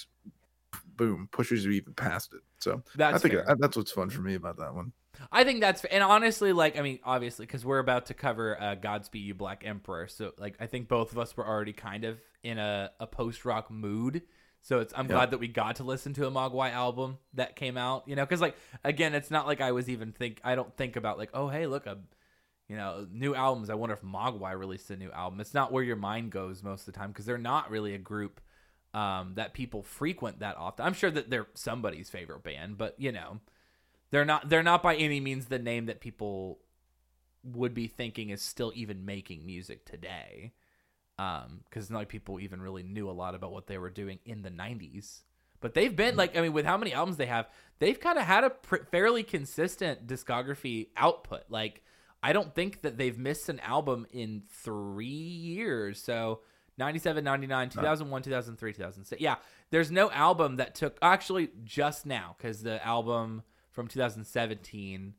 [0.98, 2.42] boom pushes you even past it.
[2.58, 3.44] So That's I think fair.
[3.58, 4.92] that's what's fun for me about that one.
[5.32, 8.74] I think that's and honestly, like I mean, obviously, because we're about to cover uh,
[8.76, 12.20] "Godspeed You Black Emperor," so like I think both of us were already kind of
[12.42, 14.22] in a, a post rock mood.
[14.60, 15.14] So it's I'm Yeah.
[15.14, 18.04] glad that we got to listen to a Mogwai album that came out.
[18.06, 20.96] You know, because like again, it's not like I was even think I don't think
[20.96, 21.98] about like oh hey look a
[22.68, 23.70] you know new albums.
[23.70, 25.40] I wonder if Mogwai released a new album.
[25.40, 27.98] It's not where your mind goes most of the time because they're not really a
[27.98, 28.40] group
[28.94, 30.84] um, that people frequent that often.
[30.86, 33.40] I'm sure that they're somebody's favorite band, but you know
[34.10, 36.58] they're not they're not by any means the name that people
[37.44, 40.52] would be thinking is still even making music today
[41.18, 44.18] um because not like people even really knew a lot about what they were doing
[44.24, 45.20] in the 90s
[45.60, 47.48] but they've been like i mean with how many albums they have
[47.78, 51.42] they've kind of had a pr- fairly consistent discography output.
[51.48, 51.82] Like
[52.22, 56.40] i don't think that they've missed an album in three years so
[56.78, 59.36] 97 99 2001 2003 2006 yeah
[59.70, 65.14] there's no album that took actually just now because the album from 2017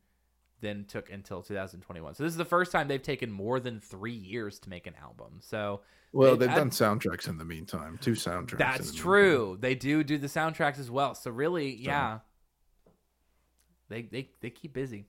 [0.61, 4.11] then took until 2021 so this is the first time they've taken more than three
[4.13, 5.39] years to make an album.
[5.39, 8.57] So Well, They've they've done soundtracks in the meantime, two soundtracks.
[8.57, 9.01] that's the meantime.
[9.01, 9.57] true.
[9.59, 11.15] They do do the soundtracks as well.
[11.15, 12.19] So really yeah.
[13.89, 15.05] They they, they keep busy.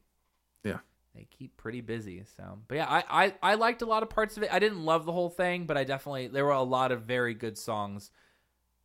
[0.64, 0.78] Yeah.
[1.14, 2.58] They keep pretty busy so.
[2.68, 4.52] But yeah I, I i liked a lot of parts of it.
[4.52, 7.34] I didn't love the whole thing but i definitely there were a lot of very
[7.34, 8.10] good songs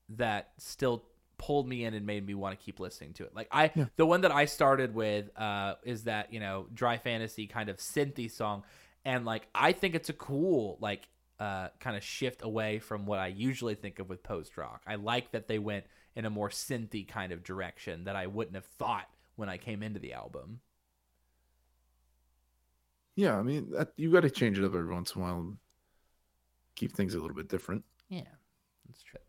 [0.10, 1.04] that still
[1.38, 3.36] pulled me in and made me want to keep listening to it.
[3.36, 3.86] Like i Yeah.
[3.98, 7.78] the one that i started with uh is that you know dry fantasy kind of
[7.78, 8.64] synthy song
[9.04, 11.08] and like i think it's a cool like
[11.40, 14.96] uh kind of shift away from what i usually think of with post rock i
[14.96, 15.84] like that they went
[16.16, 19.84] in a more synthy kind of direction that i wouldn't have thought when i came
[19.84, 20.62] into the album
[23.16, 25.40] Yeah, I mean, that, you got to change it up every once in a while
[25.40, 25.58] and
[26.76, 27.86] keep things a little bit different.
[28.10, 28.24] Yeah,
[28.88, 29.20] that's true.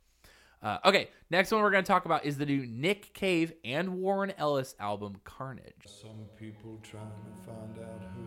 [0.63, 4.01] Uh, okay, next one we're going to talk about is the new Nick Cave and
[4.01, 5.87] Warren Ellis album, Carnage.
[5.87, 8.27] Some people trying to find out who.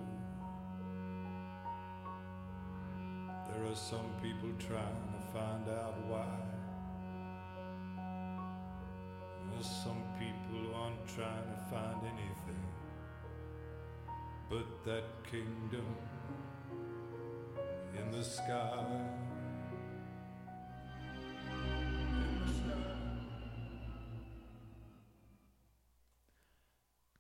[3.51, 6.25] There are some people trying to find out why.
[9.51, 12.58] There's some people who aren't trying to find anything
[14.49, 15.85] but that kingdom
[17.95, 18.85] in the sky.
[21.55, 22.73] In the sky.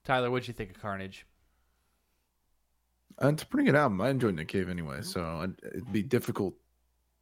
[0.03, 1.25] Tyler, what'd you think of Carnage?
[3.19, 4.01] And it's a pretty good album.
[4.01, 6.55] I enjoyed Nick Cave anyway, so I'd, it'd be difficult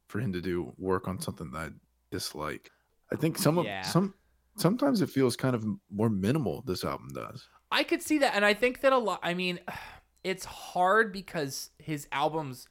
[0.06, 1.68] for him to do work on something that I
[2.10, 2.70] dislike.
[3.12, 4.14] I think some of some
[4.56, 6.62] sometimes it feels kind of more minimal.
[6.62, 7.48] This album does.
[7.70, 9.20] I could see that, and I think that a lot.
[9.22, 9.60] I mean,
[10.28, 12.68] it's hard because his albums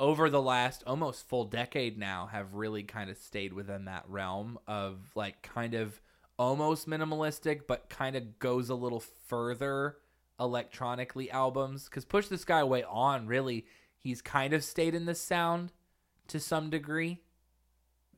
[0.00, 4.58] over the last almost full decade now have really kind of stayed within that realm
[4.66, 6.00] of like kind of
[6.38, 9.96] almost minimalistic, but kind of goes a little further
[10.40, 11.84] electronically albums.
[11.84, 15.72] Because Push the Sky Away on really, he's kind of stayed in this sound
[16.28, 17.20] to some degree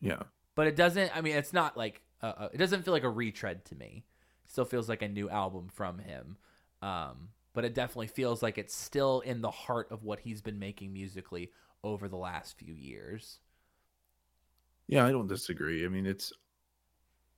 [0.00, 0.22] Yeah,
[0.54, 1.14] but it doesn't.
[1.16, 4.04] I mean, it's not like uh, uh, it doesn't feel like a retread to me.
[4.44, 6.36] It still feels like a new album from him.
[6.82, 10.58] Um, but it definitely feels like it's still in the heart of what he's been
[10.58, 11.50] making musically
[11.82, 13.38] over the last few years.
[14.88, 15.84] yeah, I don't disagree.
[15.84, 16.32] I mean, it's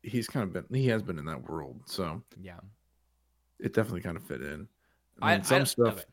[0.03, 2.59] he's kind of been he has been in that world, so Yeah,
[3.61, 4.67] it definitely kind of fit in.
[5.23, 6.05] I, I some I- stuff.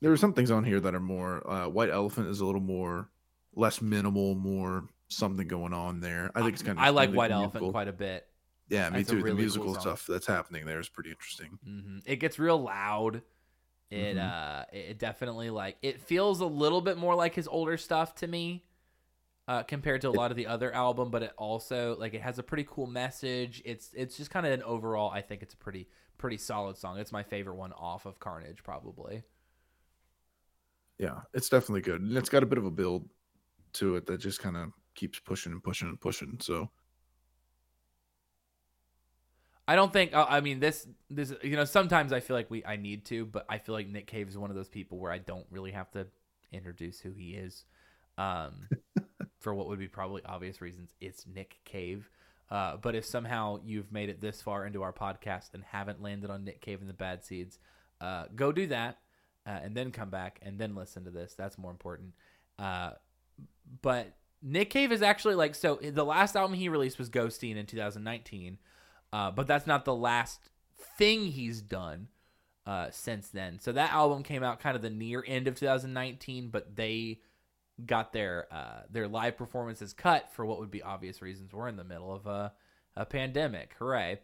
[0.00, 1.48] There are some things on here that are more.
[1.48, 3.08] Uh, White Elephant is a little more
[3.54, 6.30] less minimal, more something going on there.
[6.34, 6.84] I think it's kind of.
[6.84, 8.26] I like White Elephant quite a bit.
[8.72, 9.16] Yeah, me That's too.
[9.16, 9.82] really the musical song.
[9.82, 11.58] stuff that's happening there is pretty interesting.
[11.64, 13.22] hmm It gets real loud.
[13.90, 14.18] It Mhm.
[14.18, 18.14] uh, it it definitely like it feels a little bit more like his older stuff
[18.16, 18.64] to me,
[19.48, 21.10] uh, compared to a lot of the other album.
[21.10, 23.62] But it also like it has a pretty cool message.
[23.64, 25.10] It's it's just kind of an overall.
[25.10, 26.98] I think it's a pretty pretty solid song.
[26.98, 29.24] It's my favorite one off of Carnage, probably.
[30.98, 33.08] Yeah, it's definitely good, and it's got a bit of a build
[33.74, 36.38] to it that just kind of keeps pushing and pushing and pushing.
[36.40, 36.70] So
[39.66, 40.14] I don't think.
[40.14, 43.24] uh, I mean, this this you know sometimes I feel like we I need to,
[43.24, 45.72] but I feel like Nick Cave is one of those people where I don't really
[45.72, 46.06] have to
[46.52, 47.64] introduce who he is,
[48.18, 48.68] um,
[49.40, 50.90] for what would be probably obvious reasons.
[51.00, 52.10] It's Nick Cave.
[52.50, 56.28] Uh, but if somehow you've made it this far into our podcast and haven't landed
[56.28, 57.58] on Nick Cave and the Bad Seeds,
[57.98, 58.98] uh, go do that,
[59.46, 61.34] uh, and then come back and then listen to this.
[61.34, 62.12] That's more important.
[62.58, 62.90] Uh,
[63.80, 65.76] but Nick Cave is actually like so.
[65.76, 68.58] The last album he released was Ghosteen in 2019.
[69.12, 70.40] Uh, but that's not the last
[70.98, 72.08] thing he's done.
[72.66, 73.58] uh, since then.
[73.58, 77.20] So that album came out kind of the near end of 2019, but they
[77.84, 81.52] got their uh, their live performances cut for what would be obvious reasons.
[81.52, 82.52] We're in the middle of a,
[82.94, 83.74] a pandemic.
[83.78, 84.20] Hooray!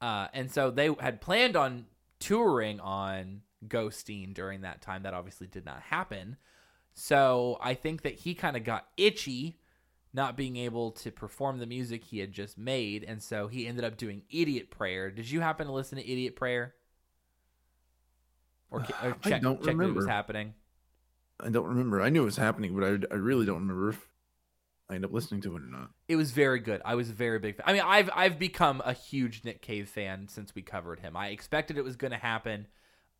[0.00, 1.86] Uh, and so they had planned on
[2.20, 5.02] touring on Ghosteen during that time.
[5.02, 6.36] That obviously did not happen.
[6.94, 9.58] So I think that he kind of got itchy
[10.14, 13.84] not being able to perform the music he had just made, and so he ended
[13.84, 15.10] up doing Idiot Prayer.
[15.10, 16.74] Did you happen to listen to Idiot Prayer?
[18.70, 20.54] Or, uh, or I check, don't check that it was happening?
[21.40, 22.00] I don't remember.
[22.00, 24.08] I knew it was happening, but I, I really don't remember if
[24.88, 25.90] I ended up listening to it or not.
[26.08, 26.82] It was very good.
[26.84, 27.64] I was a very big fan.
[27.66, 31.16] I mean, I've I've become a huge Nick Cave fan since we covered him.
[31.16, 32.66] I expected it was going to happen,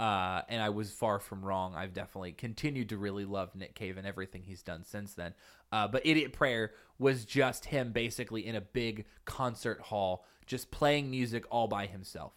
[0.01, 1.75] uh, and I was far from wrong.
[1.75, 5.35] I've definitely continued to really love Nick Cave and everything he's done since then.
[5.71, 11.11] Uh, but Idiot Prayer was just him basically in a big concert hall, just playing
[11.11, 12.33] music all by himself.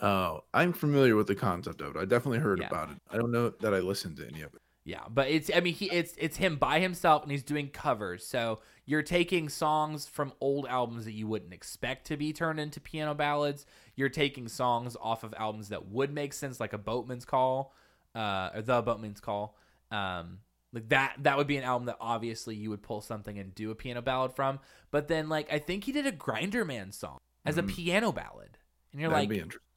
[0.00, 1.98] Oh, I'm familiar with the concept of it.
[1.98, 2.68] I definitely heard Yeah.
[2.68, 2.98] about it.
[3.10, 4.60] I don't know that I listened to any of it.
[4.88, 8.24] Yeah, but it's I mean he it's it's him by himself and he's doing covers.
[8.24, 12.80] So you're taking songs from old albums that you wouldn't expect to be turned into
[12.80, 13.66] piano ballads.
[13.96, 17.74] You're taking songs off of albums that would make sense, like a Boatman's Call,
[18.14, 19.58] uh, or the Boatman's Call.
[19.90, 20.38] Um,
[20.72, 23.70] like that that would be an album that obviously you would pull something and do
[23.70, 24.58] a piano ballad from.
[24.90, 28.56] But then like I think he did a Grinderman song as a piano ballad,
[28.92, 29.67] and you're That'd like, be interesting.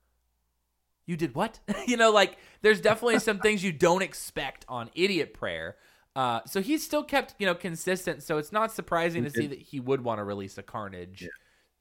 [1.11, 1.59] You did what?
[1.87, 5.75] you know, like there's definitely some things you don't expect on Idiot Prayer.
[6.15, 8.23] Uh, so he's still kept, you know, consistent.
[8.23, 11.27] So it's not surprising to see that he would want to release a Carnage.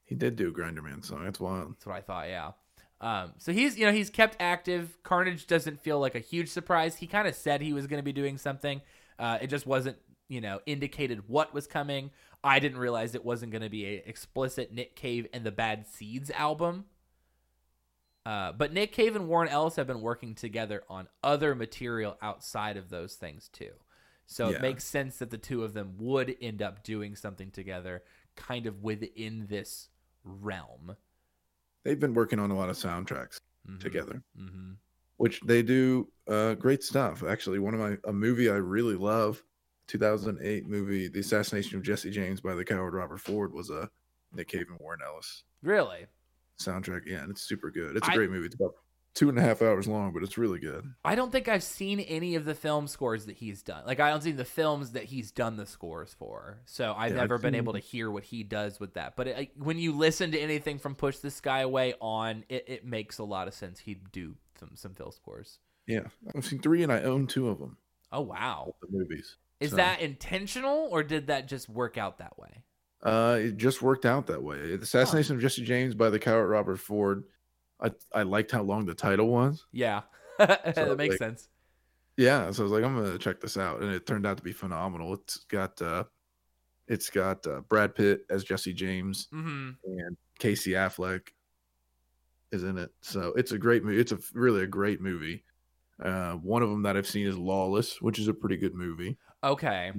[0.05, 1.23] He did do a Grinderman song.
[1.23, 1.75] That's wild.
[1.75, 2.29] That's what I thought.
[2.29, 2.51] Yeah.
[3.01, 4.99] Um, so he's, you know, he's kept active.
[5.05, 6.97] Carnage doesn't feel like a huge surprise.
[6.97, 8.81] He kind of said he was going to be doing something.
[9.17, 9.97] Uh, it just wasn't,
[10.29, 12.11] you know, indicated what was coming.
[12.43, 15.87] I didn't realize it wasn't going to be a explicit Nick Cave and the Bad
[15.87, 16.87] Seeds album.
[18.27, 22.77] Uh, but Nick Cave and Warren Ellis have been working together on other material outside
[22.77, 23.73] of those things too.
[24.27, 28.05] So it makes sense that the two of them would end up doing something together,
[28.37, 29.89] kind of within this
[30.23, 30.95] realm.
[31.83, 33.81] They've been working on a lot of soundtracks Mhm.
[33.81, 34.73] together, Mm-hmm.
[35.17, 37.25] which they do uh, great stuff.
[37.25, 39.43] Actually, one of my a movie I really love,
[39.89, 43.91] 2008 movie, The Assassination of Jesse James by the coward Robert Ford, was a
[44.33, 46.07] Nick Cave and Warren Ellis Really?
[46.61, 47.03] Soundtrack.
[47.07, 47.97] Yeah, and it's super good.
[47.97, 48.47] It's a I- great movie.
[48.47, 48.75] It's about
[49.15, 50.85] two and a half hours long, but it's really good.
[51.05, 53.83] I don't think I've seen any of the film scores that he's done.
[53.85, 56.61] Like I don't see the films that he's done the scores for.
[56.67, 59.17] So I've Yeah, I've never been seen- able to hear what he does with that.
[59.17, 62.85] But it, when you listen to anything from Push the Sky Away on, it, it
[62.85, 63.81] makes a lot of sense.
[63.81, 65.59] He'd do some some film scores.
[65.87, 66.03] Yeah,
[66.37, 67.79] I've seen three, and I own two of them.
[68.13, 68.75] Oh wow!
[68.81, 69.37] The movies.
[69.59, 72.63] Is So, that intentional or did that just work out that way?
[73.03, 74.77] Uh, it just worked out that way.
[74.77, 77.25] The Assassination of Jesse James by the coward Robert Ford.
[77.81, 79.67] I I liked how long the title was.
[79.73, 80.03] Yeah,
[80.39, 81.49] that So, makes like- sense.
[82.17, 84.43] Yeah, so I was like, I'm gonna check this out, and it turned out to
[84.43, 85.15] be phenomenal.
[85.15, 86.05] It's got uh,
[86.87, 89.71] it's got uh, Brad Pitt as Jesse James mm-hmm.
[89.85, 91.29] and Casey Affleck
[92.53, 92.91] is in it.
[93.01, 94.01] So it's a great movie.
[94.01, 95.45] It's a really a great movie.
[96.03, 99.17] Uh, one of them that I've seen is Lawless, which is a pretty good movie.
[99.43, 99.91] Okay,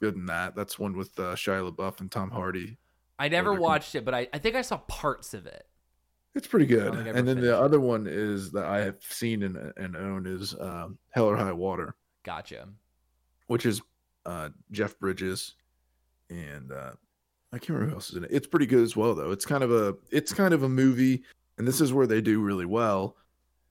[0.00, 0.56] good in that.
[0.56, 2.76] That's one with uh, Shia LaBeouf and Tom Hardy.
[3.18, 5.66] I never watched it, but I, I think I saw parts of it.
[6.34, 6.84] It's pretty good.
[6.86, 7.60] don't think I ever And then the it.
[7.60, 11.52] other one is that I have seen and, and own is um, Hell or High
[11.52, 12.68] Water, Gotcha.
[13.46, 13.80] which is
[14.26, 15.54] uh, Jeff Bridges
[16.30, 16.92] and uh,
[17.52, 18.30] I can't remember who else is in it.
[18.32, 19.32] It's pretty good as well, though.
[19.32, 21.24] It's kind of a it's kind of a movie,
[21.58, 23.16] and this is where they do really well.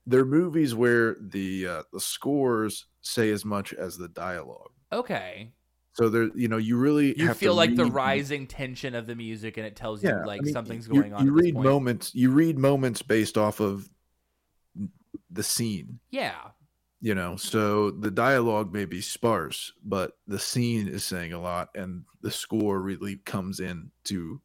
[0.06, 4.70] They're movies where the uh, the scores say as much as the dialogue.
[4.92, 5.52] Okay.
[5.92, 9.56] So there, you know, you really You feel like the rising tension of the music,
[9.56, 11.26] and it tells you like I mean, something's you- going on.
[11.26, 12.14] You read moments.
[12.14, 13.88] You read moments based off of
[15.30, 16.00] the scene.
[16.10, 16.36] Yeah.
[17.00, 21.70] you know so the dialogue may be sparse but the scene is saying a lot
[21.74, 24.38] and the score really comes in to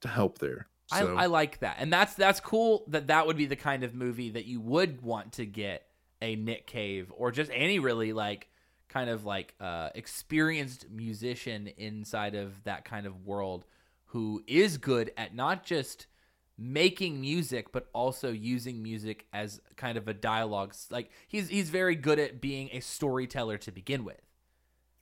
[0.00, 2.84] to help there so I, I like that, and that's that's cool.
[2.88, 5.86] That that would be the kind of movie that you would want to get
[6.20, 8.48] a Nick Cave or just any really like
[8.90, 13.64] kind of like uh, experienced musician inside of that kind of world
[14.06, 16.06] who is good at not just
[16.58, 20.74] making music but also using music as kind of a dialogue.
[20.90, 24.20] Like he's he's very good at being a storyteller to begin with.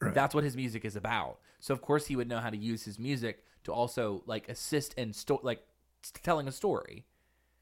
[0.01, 0.14] Right.
[0.14, 1.39] That's what his music is about.
[1.59, 4.95] So of course he would know how to use his music to also like assist
[4.95, 5.62] in sto- like
[6.22, 7.07] telling a story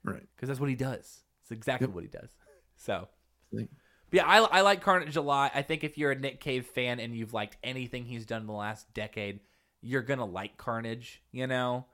[0.03, 1.23] right because that's what he does.
[1.43, 1.95] It's exactly Yep.
[1.95, 2.31] what he does.
[2.79, 3.09] So,
[4.11, 5.51] but yeah, I, I like Carnage July.
[5.55, 8.47] I think if you're a Nick Cave fan and you've liked anything he's done in
[8.47, 9.41] the last decade,
[9.83, 11.23] you're gonna like Carnage.
[11.33, 11.87] You know,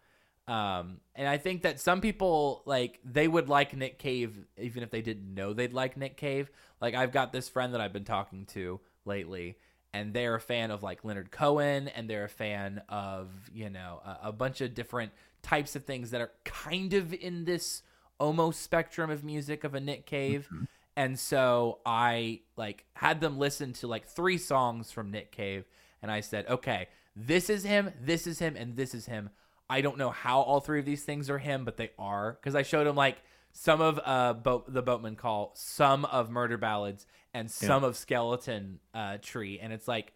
[0.48, 4.90] Um, and I think that some people like they would like Nick Cave even if
[4.90, 6.50] they didn't know they'd like Nick Cave.
[6.80, 9.56] Like I've got this friend that I've been talking to lately,
[9.94, 14.00] and they're a fan of like Leonard Cohen, and they're a fan of you know
[14.04, 17.82] a, a bunch of different types of things that are kind of in this
[18.18, 20.50] almost spectrum of music of a Nick Cave.
[20.96, 25.64] And so I like had them listen to like three songs from Nick Cave,
[26.02, 29.30] and I said, okay, this is him, this is him, and this is him.
[29.70, 32.54] I don't know how all three of these things are him, but they are because
[32.54, 33.22] I showed him like
[33.52, 38.80] some of uh boat the boatman call, some of murder ballads, and some of skeleton
[38.92, 40.12] uh tree, and it's like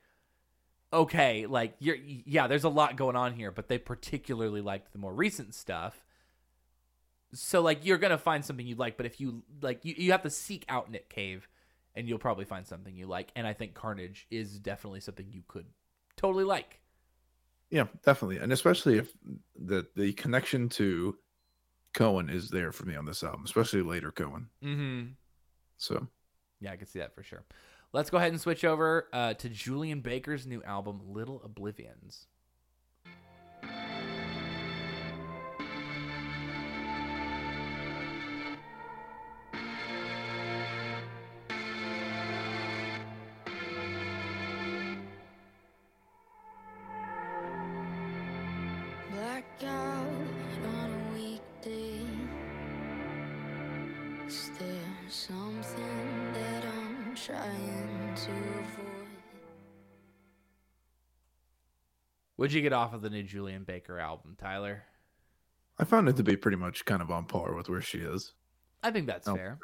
[0.93, 4.99] okay, like you're yeah, there's a lot going on here, but they particularly liked the
[4.99, 6.06] more recent stuff.
[7.33, 10.23] So like you're gonna find something you like, but if you like you, you have
[10.23, 11.49] to seek out Nick Cave
[11.95, 13.33] and you'll probably find something you like.
[13.35, 15.67] And I think Carnage is definitely something you could
[16.17, 16.81] totally like.
[17.71, 19.13] Yeah, definitely, and especially if
[19.57, 21.17] the the connection to
[21.95, 24.49] Cohen is there for me on this album, especially later Cohen.
[24.63, 25.07] Mm-hmm.
[25.79, 26.07] So
[26.61, 27.45] Yeah, I can see that for sure.
[27.93, 32.27] Let's go ahead and switch over uh, to Julien Baker's new album, Little Oblivions.
[62.47, 64.85] What'd you get off of the new Julien Baker album, Tyler?
[65.81, 68.35] I found it to be pretty much kind of on par with where she is.
[68.85, 69.59] I think that's fair.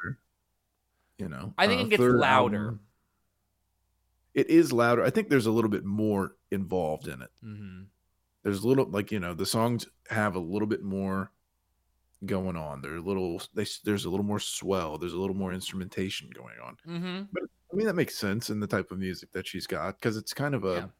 [1.17, 2.57] You know, I think Uh, it gets louder.
[2.57, 2.79] album-
[4.33, 5.01] it is louder.
[5.01, 7.31] I think there's a little bit more involved in it.
[7.41, 7.83] Mm-hmm.
[8.43, 11.31] There's a little like you know the songs have a little bit more
[12.25, 12.81] going on.
[12.81, 14.97] They're a little they, there's a little more swell.
[14.97, 16.75] There's a little more instrumentation going on.
[16.85, 17.37] Mm-hmm.
[17.71, 20.33] I mean that makes sense in the type of music that she's got because it's
[20.33, 20.91] kind of a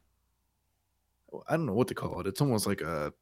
[1.48, 2.26] I don't know what to call it.
[2.26, 3.12] It's almost like a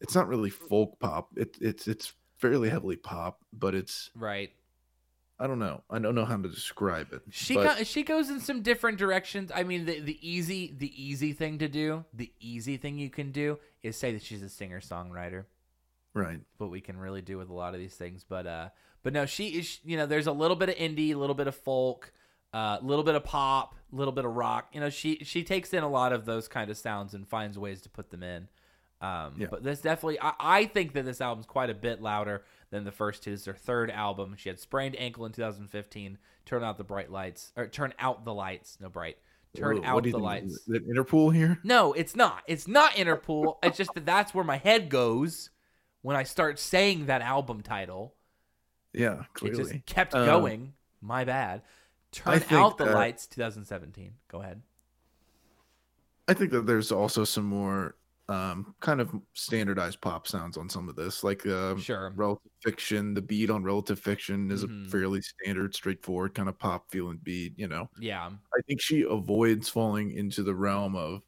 [0.00, 1.28] it's not really folk pop.
[1.36, 4.50] It, it's it's fairly heavily pop, but it's Right.
[5.38, 5.82] I don't know.
[5.90, 7.22] I don't know how to describe it.
[7.30, 9.50] She but- go, she goes in some different directions.
[9.54, 13.32] I mean, the the easy the easy thing to do, the easy thing you can
[13.32, 15.46] do is say that she's a singer songwriter.
[16.14, 16.40] right.
[16.58, 18.68] What we can really do with a lot of these things, but uh,
[19.02, 19.80] but no, she is.
[19.84, 22.12] You know, there's a little bit of indie, a little bit of folk,
[22.52, 24.68] a uh, little bit of pop, a little bit of rock.
[24.72, 27.58] You know, she she takes in a lot of those kind of sounds and finds
[27.58, 28.48] ways to put them in.
[29.00, 29.48] Um, Yeah.
[29.50, 32.92] But this definitely, I, I think that this album's quite a bit louder than the
[32.92, 33.32] first two.
[33.32, 34.34] It's their third album.
[34.36, 36.18] She had sprained ankle in 2015.
[36.46, 38.78] Turn out the bright lights, or turn out the lights.
[38.80, 39.16] No bright.
[39.56, 40.22] Turn Wha- out the think?
[40.22, 40.52] lights.
[40.54, 41.58] Is it Interpol here?
[41.64, 42.42] No, it's not.
[42.46, 43.56] It's not Interpol.
[43.62, 45.50] it's just that that's where my head goes
[46.02, 48.14] when I start saying that album title.
[48.92, 49.60] Yeah, clearly.
[49.60, 50.72] It just kept Um, going.
[51.00, 51.62] My bad.
[52.12, 53.26] Turn think out the lights.
[53.26, 54.12] 2017.
[54.28, 54.62] Go ahead.
[56.28, 57.96] I think that there's also some more
[58.28, 62.12] um, kind of standardized pop sounds on some of this, like um, Sure.
[62.14, 63.12] relative fiction.
[63.14, 64.86] The beat on relative fiction is Mhm.
[64.86, 67.58] a fairly standard, straightforward kind of pop feeling beat.
[67.58, 68.30] You know, Yeah.
[68.30, 71.22] I think she avoids falling into the realm of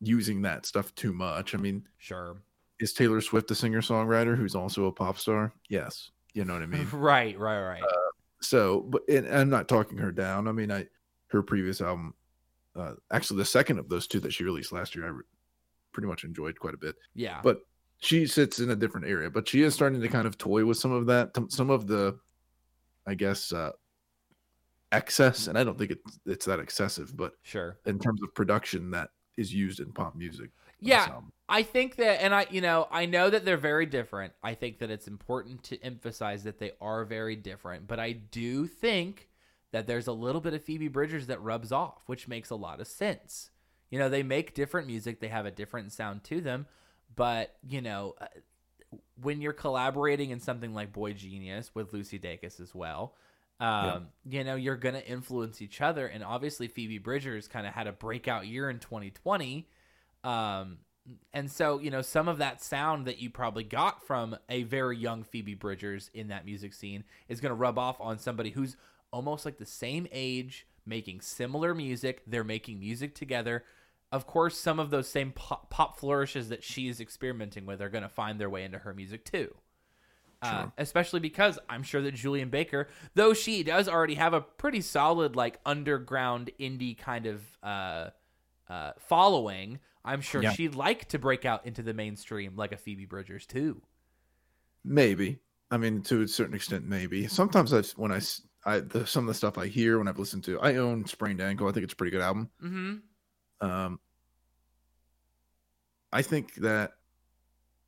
[0.00, 1.54] using that stuff too much.
[1.54, 2.36] I mean, Sure.
[2.78, 5.52] is Taylor Swift a singer songwriter who's also a pop star?
[5.68, 6.88] Yes, you know what I mean.
[6.92, 7.38] right.
[7.38, 7.60] Right.
[7.62, 7.82] Right.
[8.44, 10.48] So but and I'm not talking her down.
[10.48, 10.86] I mean, I
[11.28, 12.14] her previous album,
[12.76, 15.24] uh, actually the second of those two that she released last year, I re-
[15.92, 16.96] pretty much enjoyed quite a bit.
[17.14, 17.40] yeah.
[17.42, 17.60] But
[17.98, 19.30] she sits in a different area.
[19.30, 22.18] But she is starting to kind of toy with some of that, some of the,
[23.06, 23.70] I guess, uh,
[24.92, 25.46] excess.
[25.46, 27.78] And I don't think it's it's that excessive, but sure.
[27.86, 30.50] in terms of production that is used in pop music.
[30.88, 31.20] Yeah.
[31.48, 34.32] I think that, and I, you know, I know that they're very different.
[34.42, 38.66] I think that it's important to emphasize that they are very different, but I do
[38.66, 39.28] think
[39.72, 42.80] that there's a little bit of Phoebe Bridgers that rubs off, which makes a lot
[42.80, 43.50] of sense.
[43.90, 46.66] You know, they make different music, they have a different sound to them,
[47.14, 48.26] but, you know, uh,
[49.20, 53.14] when you're collaborating in something like Boy Genius with Lucy Dacus as well,
[53.60, 56.06] um, you know, you're going to influence each other.
[56.06, 59.68] And obviously, Phoebe Bridgers kind of had a breakout year in 2020.
[60.24, 60.78] Um,
[61.32, 64.96] and so, you know, some of that sound that you probably got from a very
[64.96, 68.76] young Phoebe Bridgers in that music scene is going to rub off on somebody who's
[69.12, 72.22] almost like the same age, making similar music.
[72.26, 73.64] They're making music together.
[74.10, 77.90] Of course, some of those same pop, pop flourishes that she is experimenting with are
[77.90, 79.54] going to find their way into her music too.
[80.42, 84.82] Uh, especially because I'm sure that Julien Baker, though she does already have a pretty
[84.82, 88.10] solid like underground indie kind of uh,
[88.68, 90.52] uh, following, I'm sure Yeah.
[90.52, 93.82] she'd like to break out into the mainstream like a Phoebe Bridgers too.
[94.84, 95.40] Maybe.
[95.70, 97.26] I mean, to a certain extent, maybe.
[97.26, 100.60] Sometimes I, when I, the, some of the stuff I hear when I've listened to,
[100.60, 101.68] I own Sprained Ankle.
[101.68, 102.50] I think it's a pretty good album.
[102.62, 103.66] Mm-hmm.
[103.66, 103.98] Um,
[106.12, 106.92] I think that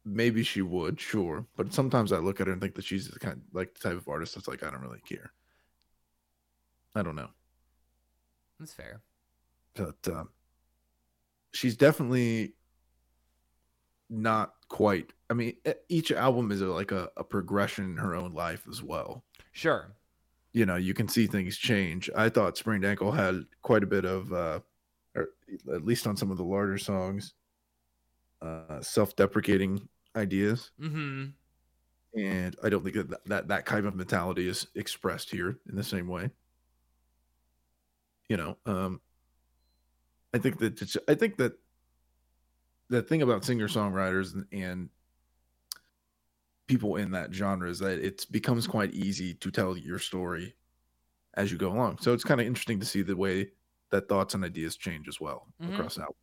[0.04, 3.18] maybe she would, sure, but sometimes I look at her and think that she's the
[3.18, 5.32] kind, like the type of artist that's like, I don't really care.
[6.94, 7.28] I don't know,
[8.58, 9.02] That's fair.
[9.74, 10.30] but um,
[11.56, 12.54] she's definitely
[14.08, 15.12] not quite.
[15.30, 15.56] I mean,
[15.88, 19.24] each album is a, like a, a progression in her own life as well.
[19.52, 19.92] Sure.
[20.52, 24.04] you know you can see things change i thought sprained ankle had quite a bit
[24.04, 24.60] of uh
[25.14, 25.28] or
[25.74, 27.32] at least on some of the larger songs
[28.42, 31.26] uh self-deprecating ideas Mm-hmm.
[32.20, 35.82] and i don't think that that, that kind of mentality is expressed here in the
[35.84, 36.28] same way
[38.28, 39.00] you know um
[40.36, 41.52] i think that i think that
[42.88, 44.90] the thing about singer songwriters and, and
[46.66, 50.56] people in that genre is that it becomes quite easy to tell your story
[51.34, 53.50] as you go along so it's kind of interesting to see the way
[53.90, 55.68] that thoughts and ideas change as well Mhm.
[55.70, 56.16] across albums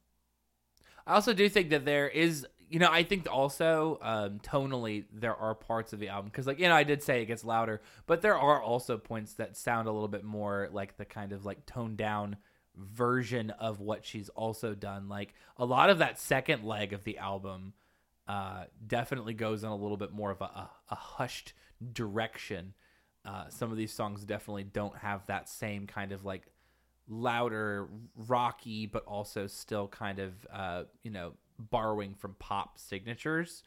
[1.05, 5.35] I also do think that there is, you know, I think also um, tonally there
[5.35, 7.81] are parts of the album because, like, you know, I did say it gets louder,
[8.05, 11.45] but there are also points that sound a little bit more like the kind of
[11.45, 12.37] like toned down
[12.77, 15.09] version of what she's also done.
[15.09, 17.73] Like a lot of that second leg of the album
[18.27, 21.53] uh, definitely goes in a little bit more of a, a, a hushed
[21.91, 22.73] direction.
[23.25, 26.43] Uh, some of these songs definitely don't have that same kind of like
[27.07, 27.87] louder,
[28.27, 33.63] rocky, but also still kind of uh, you know borrowing from pop signatures.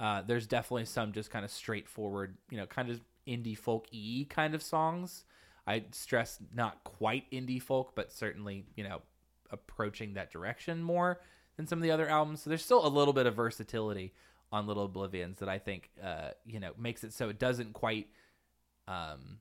[0.00, 4.26] Uh, there's definitely some just kind of straightforward, you know, kind of indie folk y
[4.28, 5.24] kind of songs.
[5.68, 9.02] I stress not quite indie folk, but certainly you know
[9.50, 11.20] approaching that direction more
[11.56, 12.42] than some of the other albums.
[12.42, 14.14] So there's still a little bit of versatility
[14.50, 18.08] on Little Oblivions that I think uh, you know makes it so it doesn't quite
[18.86, 19.38] um,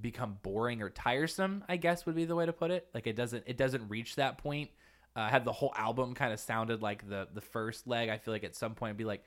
[0.00, 1.64] become boring or tiresome.
[1.68, 2.88] I guess would be the way to put it.
[2.92, 4.70] Like it doesn't it doesn't reach that point.
[5.14, 8.08] Uh, had the whole album kind of sounded like the the first leg.
[8.08, 9.22] I feel like at some point it'd be like,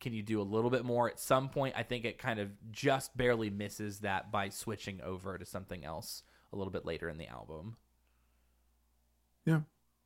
[0.00, 1.08] can you do a little bit more?
[1.08, 5.38] At some point, I think it kind of just barely misses that by switching over
[5.38, 6.22] to something else
[6.52, 7.76] a little bit later in the album.
[9.44, 9.60] Yeah,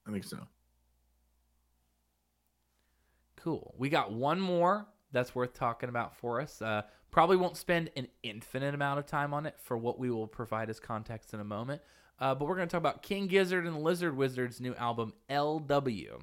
[0.06, 0.38] I think so
[3.42, 3.74] Cool.
[3.76, 6.62] We got one more that's worth talking about for us.
[6.62, 10.28] Uh, probably won't spend an infinite amount of time on it for what we will
[10.28, 11.82] provide as context in a moment.
[12.20, 15.12] Uh, but we're going to talk about King Gizzard and the Lizard Wizard's new album,
[15.28, 16.20] LW.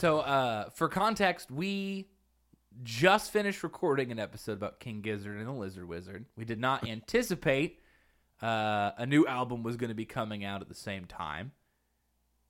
[0.00, 2.08] So, uh, for context, we
[2.82, 6.24] just finished recording an episode about King Gizzard and the Lizard Wizard.
[6.38, 7.80] We did not anticipate
[8.40, 11.52] uh, a new album was going to be coming out at the same time.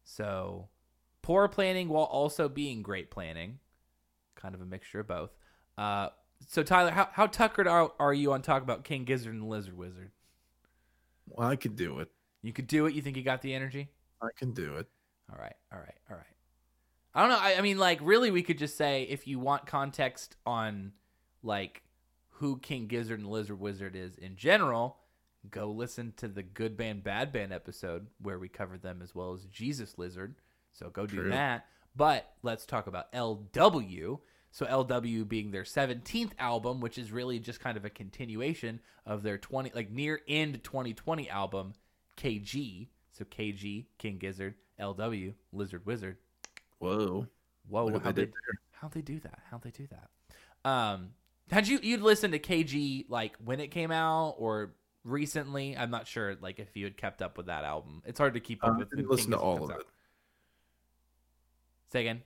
[0.05, 0.69] So,
[1.23, 3.59] poor planning while also being great planning.
[4.37, 5.31] Kind of a mixture of both.
[5.77, 6.11] Uh,
[6.47, 9.47] so, Tyler, how, how tuckered are, are you on talk about King Gizzard and the
[9.47, 10.13] Lizard Wizard?
[11.27, 12.11] well i could do it
[12.43, 12.95] You could do it.
[12.95, 13.89] You think you got the energy?
[14.23, 14.87] i can do it
[15.33, 16.27] All right, all right, all right.
[17.15, 17.39] I don't know.
[17.39, 20.93] I, I mean, like, really, we could just say if you want context on,
[21.43, 21.83] like,
[22.29, 24.99] who King Gizzard and Lizard Wizard is in general,
[25.51, 29.33] go listen to the Good Band Bad Band episode where we covered them as well
[29.33, 30.37] as Jesus Lizard.
[30.73, 31.31] So go do True.
[31.31, 31.67] that.
[31.97, 34.21] But let's talk about LW.
[34.53, 39.23] So LW being their 17th album, which is really just kind of a continuation of
[39.23, 41.75] their 20 like near end 2020 album
[42.17, 42.89] KG.
[43.13, 46.17] So KG, King Gizzard, LW, Lizard Wizard.
[46.81, 47.27] Whoa
[47.69, 48.33] Whoa, how they they
[48.73, 49.39] how'd they do that?
[49.49, 50.69] How'd they do that?
[50.69, 51.11] Um,
[51.53, 54.73] had you you'd listened to KG like when it came out or
[55.05, 55.77] recently?
[55.77, 56.37] I'm not sure.
[56.41, 58.73] Like if you had kept up with that album, it's hard to keep up Uh,
[58.75, 58.91] I with.
[58.91, 59.81] didn't listen to all of out.
[59.81, 59.87] it.
[61.93, 62.23] Say again.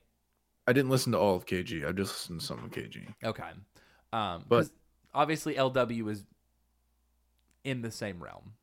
[0.67, 1.87] I didn't listen to all of KG.
[1.87, 3.07] I just listened to some of KG.
[3.23, 3.51] Okay.
[4.15, 4.71] Um, But-
[5.13, 6.25] obviously LW is
[7.65, 8.55] in the same realm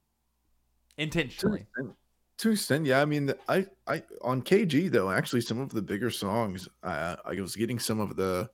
[0.97, 1.59] intentionally.
[1.75, 1.97] to an extent,
[2.45, 3.01] yeah.
[3.01, 7.41] I mean, I, I on KG though, actually, some of the bigger songs, I, I
[7.41, 8.49] was getting some of the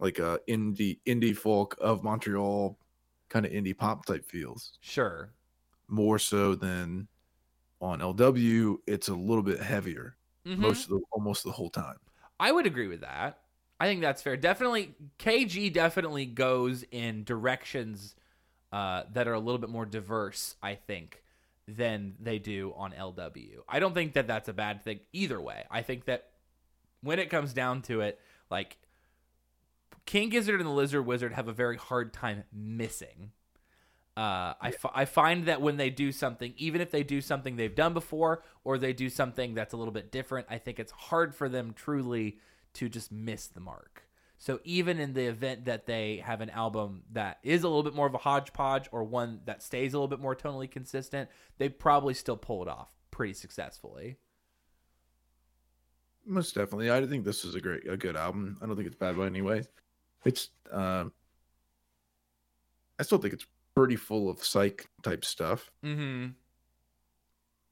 [0.00, 2.78] like uh indie indie folk of Montreal,
[3.30, 5.34] kind of indie pop type feels Sure.
[5.88, 7.08] more so than
[7.80, 8.78] on LW.
[8.86, 10.16] It's a little bit heavier.
[10.46, 10.58] Mhm.
[10.58, 11.98] most of the almost the whole time.
[12.40, 13.40] I would agree with that.
[13.80, 14.36] I think that's fair.
[14.36, 18.16] Definitely, KG definitely goes in directions
[18.72, 20.56] uh, that are a little bit more diverse.
[20.62, 21.22] I think
[21.68, 23.58] than they do on LW.
[23.68, 25.64] I don't think that that's a bad thing either way.
[25.70, 26.30] I think that
[27.02, 28.18] when it comes down to it,
[28.50, 28.78] like
[30.06, 33.32] King Gizzard and the Lizard Wizard have a very hard time missing.
[34.16, 37.54] Uh, I, fi- I find that when they do something, even if they do something
[37.54, 40.90] they've done before or they do something that's a little bit different, I think it's
[40.90, 42.38] hard for them truly
[42.74, 44.07] to just miss the mark.
[44.38, 47.94] So even in the event that they have an album that is a little bit
[47.94, 51.28] more of a hodgepodge or one that stays a little bit more tonally consistent,
[51.58, 54.16] they probably still pull it off pretty successfully.
[56.24, 56.90] Most definitely.
[56.90, 58.56] I think this is a great, a good album.
[58.62, 59.64] I don't think it's bad by any way.
[60.24, 61.12] It's, um,
[62.98, 65.70] I still think it's pretty full of psych type stuff.
[65.84, 66.28] Mm-hmm.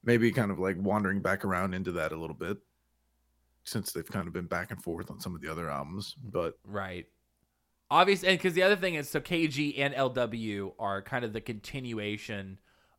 [0.03, 2.59] Maybe kind of like wandering back around into that a little bit,
[3.67, 6.14] since they've kind of been back and forth on some of the other albums.
[6.23, 7.07] But Right.
[7.91, 11.41] Obviously, and because the other thing is, so KG and LW are kind of the
[11.41, 12.59] continuation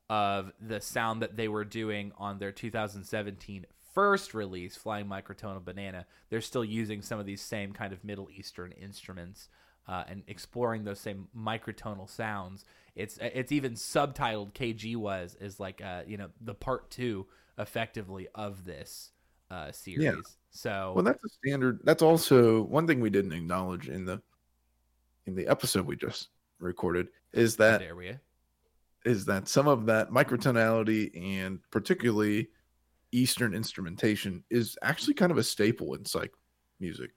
[0.09, 6.05] of the sound that they were doing on their 2017 first release, Flying Microtonal Banana.
[6.29, 9.49] They're still using some of these same kind of Middle Eastern instruments
[9.87, 12.65] uh, and exploring those same microtonal sounds.
[12.95, 18.27] It's it's even subtitled KG was is like uh you know the part two effectively
[18.33, 19.11] of this
[19.49, 20.37] uh series.
[20.49, 21.79] So well, that's a standard.
[21.83, 24.21] That's also one thing we didn't acknowledge in the
[25.25, 26.29] in the episode we just
[26.59, 28.13] recorded is that there we
[29.05, 32.49] is that some of that microtonality and particularly
[33.11, 36.33] Eastern instrumentation is actually kind of a staple in psych
[36.79, 37.11] music.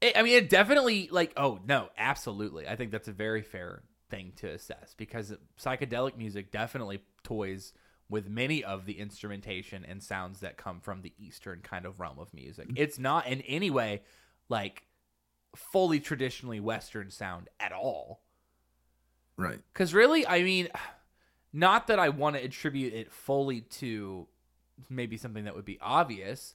[0.00, 1.32] It, I mean, it definitely like.
[1.36, 2.66] Oh no, absolutely.
[2.66, 7.72] I think that's a very fair thing to assess because psychedelic music definitely toys
[8.10, 12.18] with many of the instrumentation and sounds that come from the Eastern kind of realm
[12.18, 12.68] of music.
[12.74, 14.02] It's not in any way
[14.48, 14.82] like
[15.54, 18.20] fully traditionally Western sound at all.
[19.36, 19.60] Right.
[19.72, 20.68] Because really, I mean,
[21.52, 24.26] not that I want to attribute it fully to
[24.88, 26.54] maybe something that would be obvious,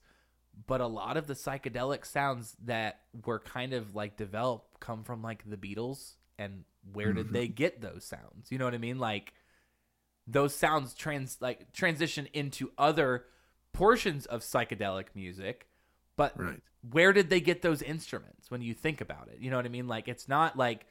[0.68, 5.22] but a lot of the psychedelic sounds that were kind of like developed come from
[5.22, 6.16] like the Beatles.
[6.38, 7.34] And where did mm-hmm.
[7.34, 8.52] they get those sounds?
[8.52, 9.00] You know what I mean?
[9.00, 9.34] Like
[10.28, 13.26] those sounds trans like transition into other
[13.74, 15.68] portions of psychedelic music,
[16.16, 16.62] but Right.
[16.90, 19.40] where did they get those instruments when you think about it?
[19.40, 19.88] You know what I mean?
[19.88, 20.86] Like it's not like,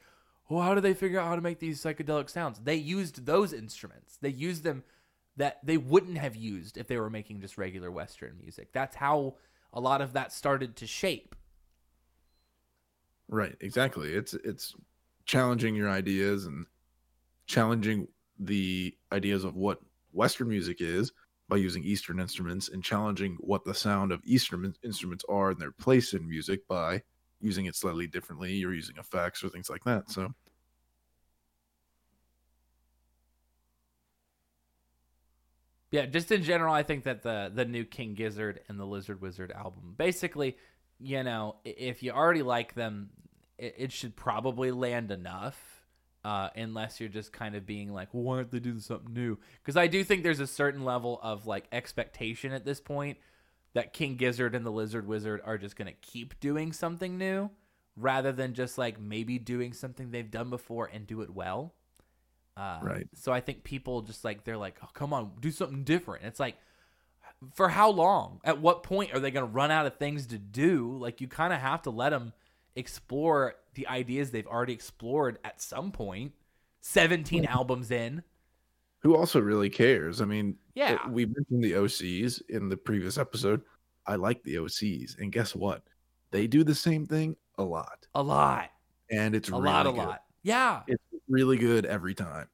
[0.49, 2.59] well, how do they figure out how to make these psychedelic sounds?
[2.59, 4.17] They used those instruments.
[4.21, 4.83] They used them
[5.37, 8.69] that they wouldn't have used if they were making just regular Western music.
[8.71, 9.35] That's how
[9.73, 11.35] a lot of that started to shape.
[13.27, 13.55] Right.
[13.59, 14.13] Exactly.
[14.13, 14.75] It's it's
[15.25, 16.67] challenging your ideas and
[17.47, 18.07] challenging
[18.39, 19.79] the ideas of what
[20.11, 21.11] Western music is
[21.47, 25.71] by using Eastern instruments and challenging what the sound of Eastern instruments are and their
[25.71, 27.01] place in music by
[27.39, 30.09] using it slightly differently or using effects or things like that.
[30.09, 30.33] So
[35.91, 39.21] Yeah, just in general, I think that the the new King Gizzard and the Lizard
[39.21, 40.57] Wizard album, basically,
[40.99, 43.11] you know, if you already like them,
[43.57, 45.74] it, it should probably land enough.
[46.25, 49.37] Uh, unless you're just kind of being like, well, why aren't they doing something new?
[49.61, 53.19] Because I do think there's a certain level of like expectation at this point
[53.75, 57.51] that King Gizzard and the Lizard Wizard are just gonna keep doing something new,
[57.95, 61.75] rather than just like maybe doing something they've done before and do it well.
[62.57, 63.07] Uh, Right.
[63.13, 66.25] So I think people just like they're like, oh, come on, do something different.
[66.25, 66.55] It's like,
[67.53, 68.39] for how long?
[68.43, 70.97] At what point are they going to run out of things to do?
[70.97, 72.33] Like you kind of have to let them
[72.75, 76.33] explore the ideas they've already explored at some point.
[76.81, 78.23] Seventeen albums in.
[78.99, 80.21] who also really cares?
[80.21, 80.97] I mean, Yeah.
[81.05, 83.61] uh, we mentioned the OCs in the previous episode.
[84.07, 85.83] I like the OCs, and guess what?
[86.31, 88.69] They do the same thing a lot, A lot.
[89.11, 89.87] and it's A really lot.
[89.87, 89.97] A good.
[89.97, 90.23] lot.
[90.43, 90.81] Yeah.
[90.87, 92.47] It's really good every time.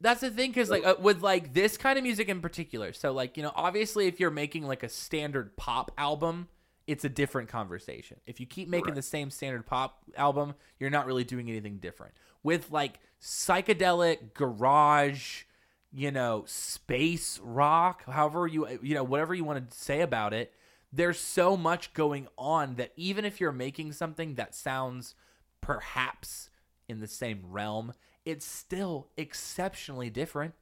[0.00, 2.92] That's the thing, because like uh, with like this kind of music in particular.
[2.92, 6.48] So like you know, obviously, if you're making like a standard pop album,
[6.88, 8.18] it's a different conversation.
[8.26, 8.94] If you keep making Right.
[8.96, 12.14] the same standard pop album, you're not really doing anything different.
[12.42, 15.44] With like psychedelic garage,
[15.92, 20.52] you know, space rock, however you you know whatever you want to say about it,
[20.92, 25.14] there's so much going on that even if you're making something that sounds
[25.60, 26.50] perhaps
[26.88, 27.92] in the same realm,
[28.24, 30.54] it's still exceptionally different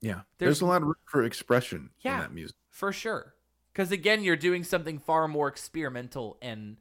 [0.00, 2.16] Yeah, There's- there's, a lot of room for expression Yeah.
[2.16, 2.56] in that music.
[2.68, 3.34] for sure.
[3.72, 6.76] Because again, you're doing something far more experimental and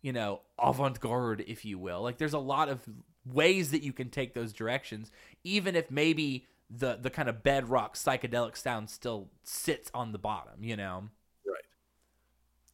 [0.00, 2.02] you know avant-garde, if you will.
[2.02, 2.80] Like there's a lot of
[3.24, 5.10] ways that you can take those directions,
[5.44, 10.62] even if maybe the the kind of bedrock psychedelic sound still sits on the bottom.
[10.64, 11.08] You know.
[11.46, 11.64] Right.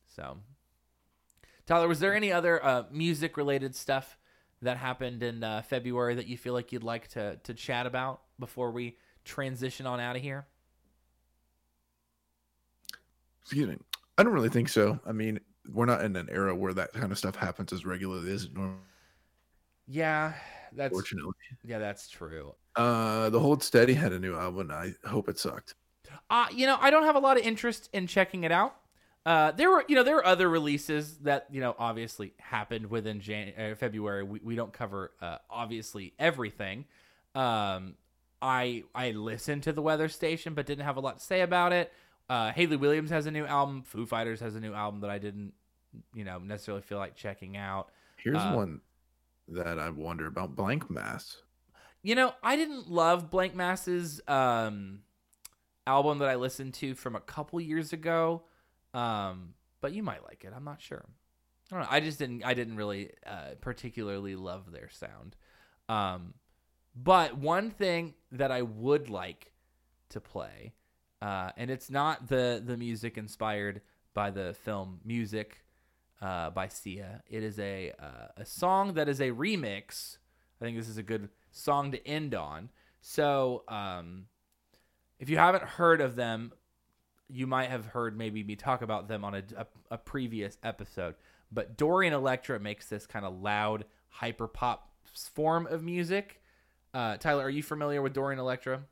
[0.06, 0.38] So,
[1.66, 4.18] Tyler, was there any other uh, music related stuff
[4.62, 8.22] that happened in uh, February that you feel like you'd like to to chat about
[8.38, 10.46] before we transition on out of here?
[13.49, 13.76] Excuse me.
[14.18, 15.01] I don't really think so.
[15.07, 15.40] I mean,
[15.72, 18.55] we're not in an era where that kind of stuff happens as regularly as it
[18.55, 18.76] normally.
[19.86, 20.34] Yeah,
[20.74, 21.32] that's Fortunately,
[21.64, 22.55] yeah, that's true.
[22.76, 24.70] uh, the Hold Steady had a new album.
[24.70, 25.74] And I hope it sucked.
[26.28, 28.76] Uh, you know, I don't have a lot of interest in checking it out.
[29.24, 33.20] Uh, there were, you know, there were other releases that you know obviously happened within
[33.20, 34.24] Jan- uh, February.
[34.24, 36.84] We, we don't cover uh, obviously everything.
[37.34, 37.94] Um,
[38.42, 41.72] I I listened to the Weather Station, but didn't have a lot to say about
[41.72, 41.90] it.
[42.28, 43.82] Uh, Hayley Williams has a new album.
[43.82, 45.54] Foo Fighters has a new album that I didn't,
[46.14, 47.90] you know, necessarily feel like checking out.
[48.16, 48.80] Here's Uh, one
[49.48, 51.38] that I wonder about Blanck Mass.
[52.02, 55.00] You know, I didn't love Blanck Mass's um,
[55.86, 58.44] album that I listened to from a couple years ago,
[58.94, 60.52] um, but you might like it.
[60.54, 61.04] I'm not sure.
[61.70, 61.88] I don't know.
[61.90, 62.44] I just didn't.
[62.44, 65.36] I didn't really uh, particularly love their sound.
[65.88, 66.34] Um,
[66.94, 69.52] but one thing that I would like
[70.10, 70.72] to play,
[71.20, 73.80] uh, and it's not the the music inspired
[74.14, 75.64] by the film Music
[76.20, 77.22] uh, by Sia.
[77.28, 80.18] It is a uh, a song that is a remix.
[80.60, 82.70] I think this is a good song to end on.
[83.00, 84.26] So, um,
[85.18, 86.52] if you haven't heard of them,
[87.28, 91.14] you might have heard maybe me talk about them on a, a, a previous episode.
[91.52, 94.90] But Dorian Electra makes this kind of loud hyper pop
[95.34, 96.40] form of music.
[96.92, 98.82] Uh, Tyler, are you familiar with Dorian Electra?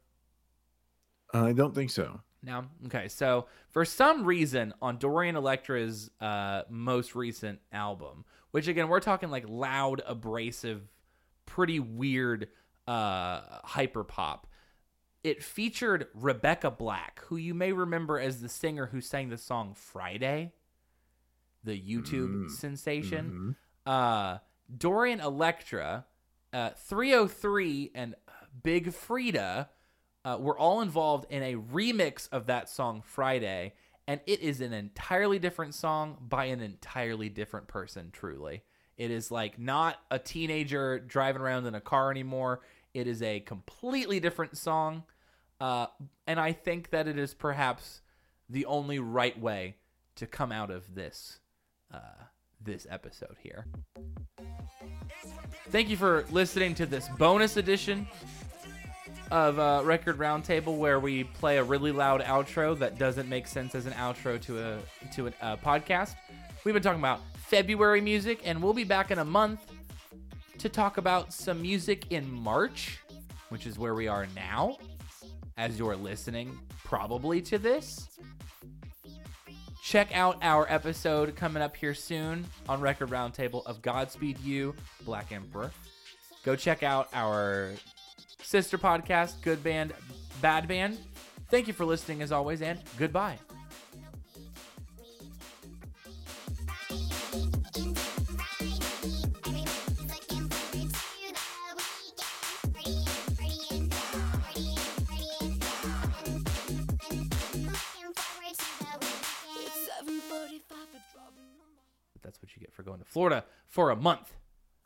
[1.45, 2.21] I don't think so.
[2.43, 2.65] No.
[2.87, 3.09] Okay.
[3.09, 9.31] So for some reason, on Dorian Electra's uh, most recent album, which again we're talking
[9.31, 10.83] like loud, abrasive,
[11.45, 12.49] pretty weird
[12.87, 14.47] uh, hyper pop,
[15.25, 19.75] it featured Rebecca Black, who you may remember as the singer who sang the song
[19.75, 20.53] Friday,
[21.65, 22.51] the YouTube Mm.
[22.51, 23.57] sensation.
[23.87, 23.91] Mhm.
[23.91, 24.39] Uh,
[24.77, 26.07] Dorian Electra,
[26.53, 28.15] uh, 3OH!3, and
[28.63, 29.69] Big Freedia
[30.27, 33.73] uh, were all involved in a remix of that song Friday,
[34.09, 38.65] and it is an entirely different song by an entirely different person, truly.
[38.99, 42.63] It is like not a teenager driving around in a car anymore.
[42.93, 45.05] It is a completely different song.
[45.61, 45.87] Uh,
[46.27, 48.01] and I think that it is perhaps
[48.49, 49.77] the only right way
[50.17, 51.39] to come out of this
[51.95, 52.25] uh,
[52.61, 53.67] this episode here.
[55.71, 58.09] Thank you for listening to this bonus edition
[59.31, 63.75] of uh, Record Roundtable, where we play a really loud outro that doesn't make sense
[63.75, 64.79] as an outro to a
[65.15, 66.15] to a podcast.
[66.65, 69.73] We've been talking about February music, and we'll be back in a month
[70.59, 72.99] to talk about some music in March,
[73.51, 74.79] which is where we are now,
[75.57, 78.09] as you're listening probably to this.
[79.83, 84.75] Check out our episode coming up here soon on Record Roundtable of Godspeed You,
[85.05, 85.71] Black Emperor.
[86.45, 87.71] Go check out our
[88.47, 89.93] sister podcast, Good Band,
[90.41, 90.99] Bad Band.
[91.51, 93.39] Thank you for listening as always, and goodbye.
[112.23, 114.36] That's what you get for going to Florida for a month.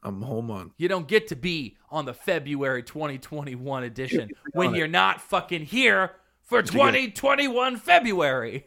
[0.03, 0.72] I'm home on.
[0.76, 4.78] You don't get to be on the February 2021 edition when it.
[4.78, 8.66] you're not fucking here for 2021 February.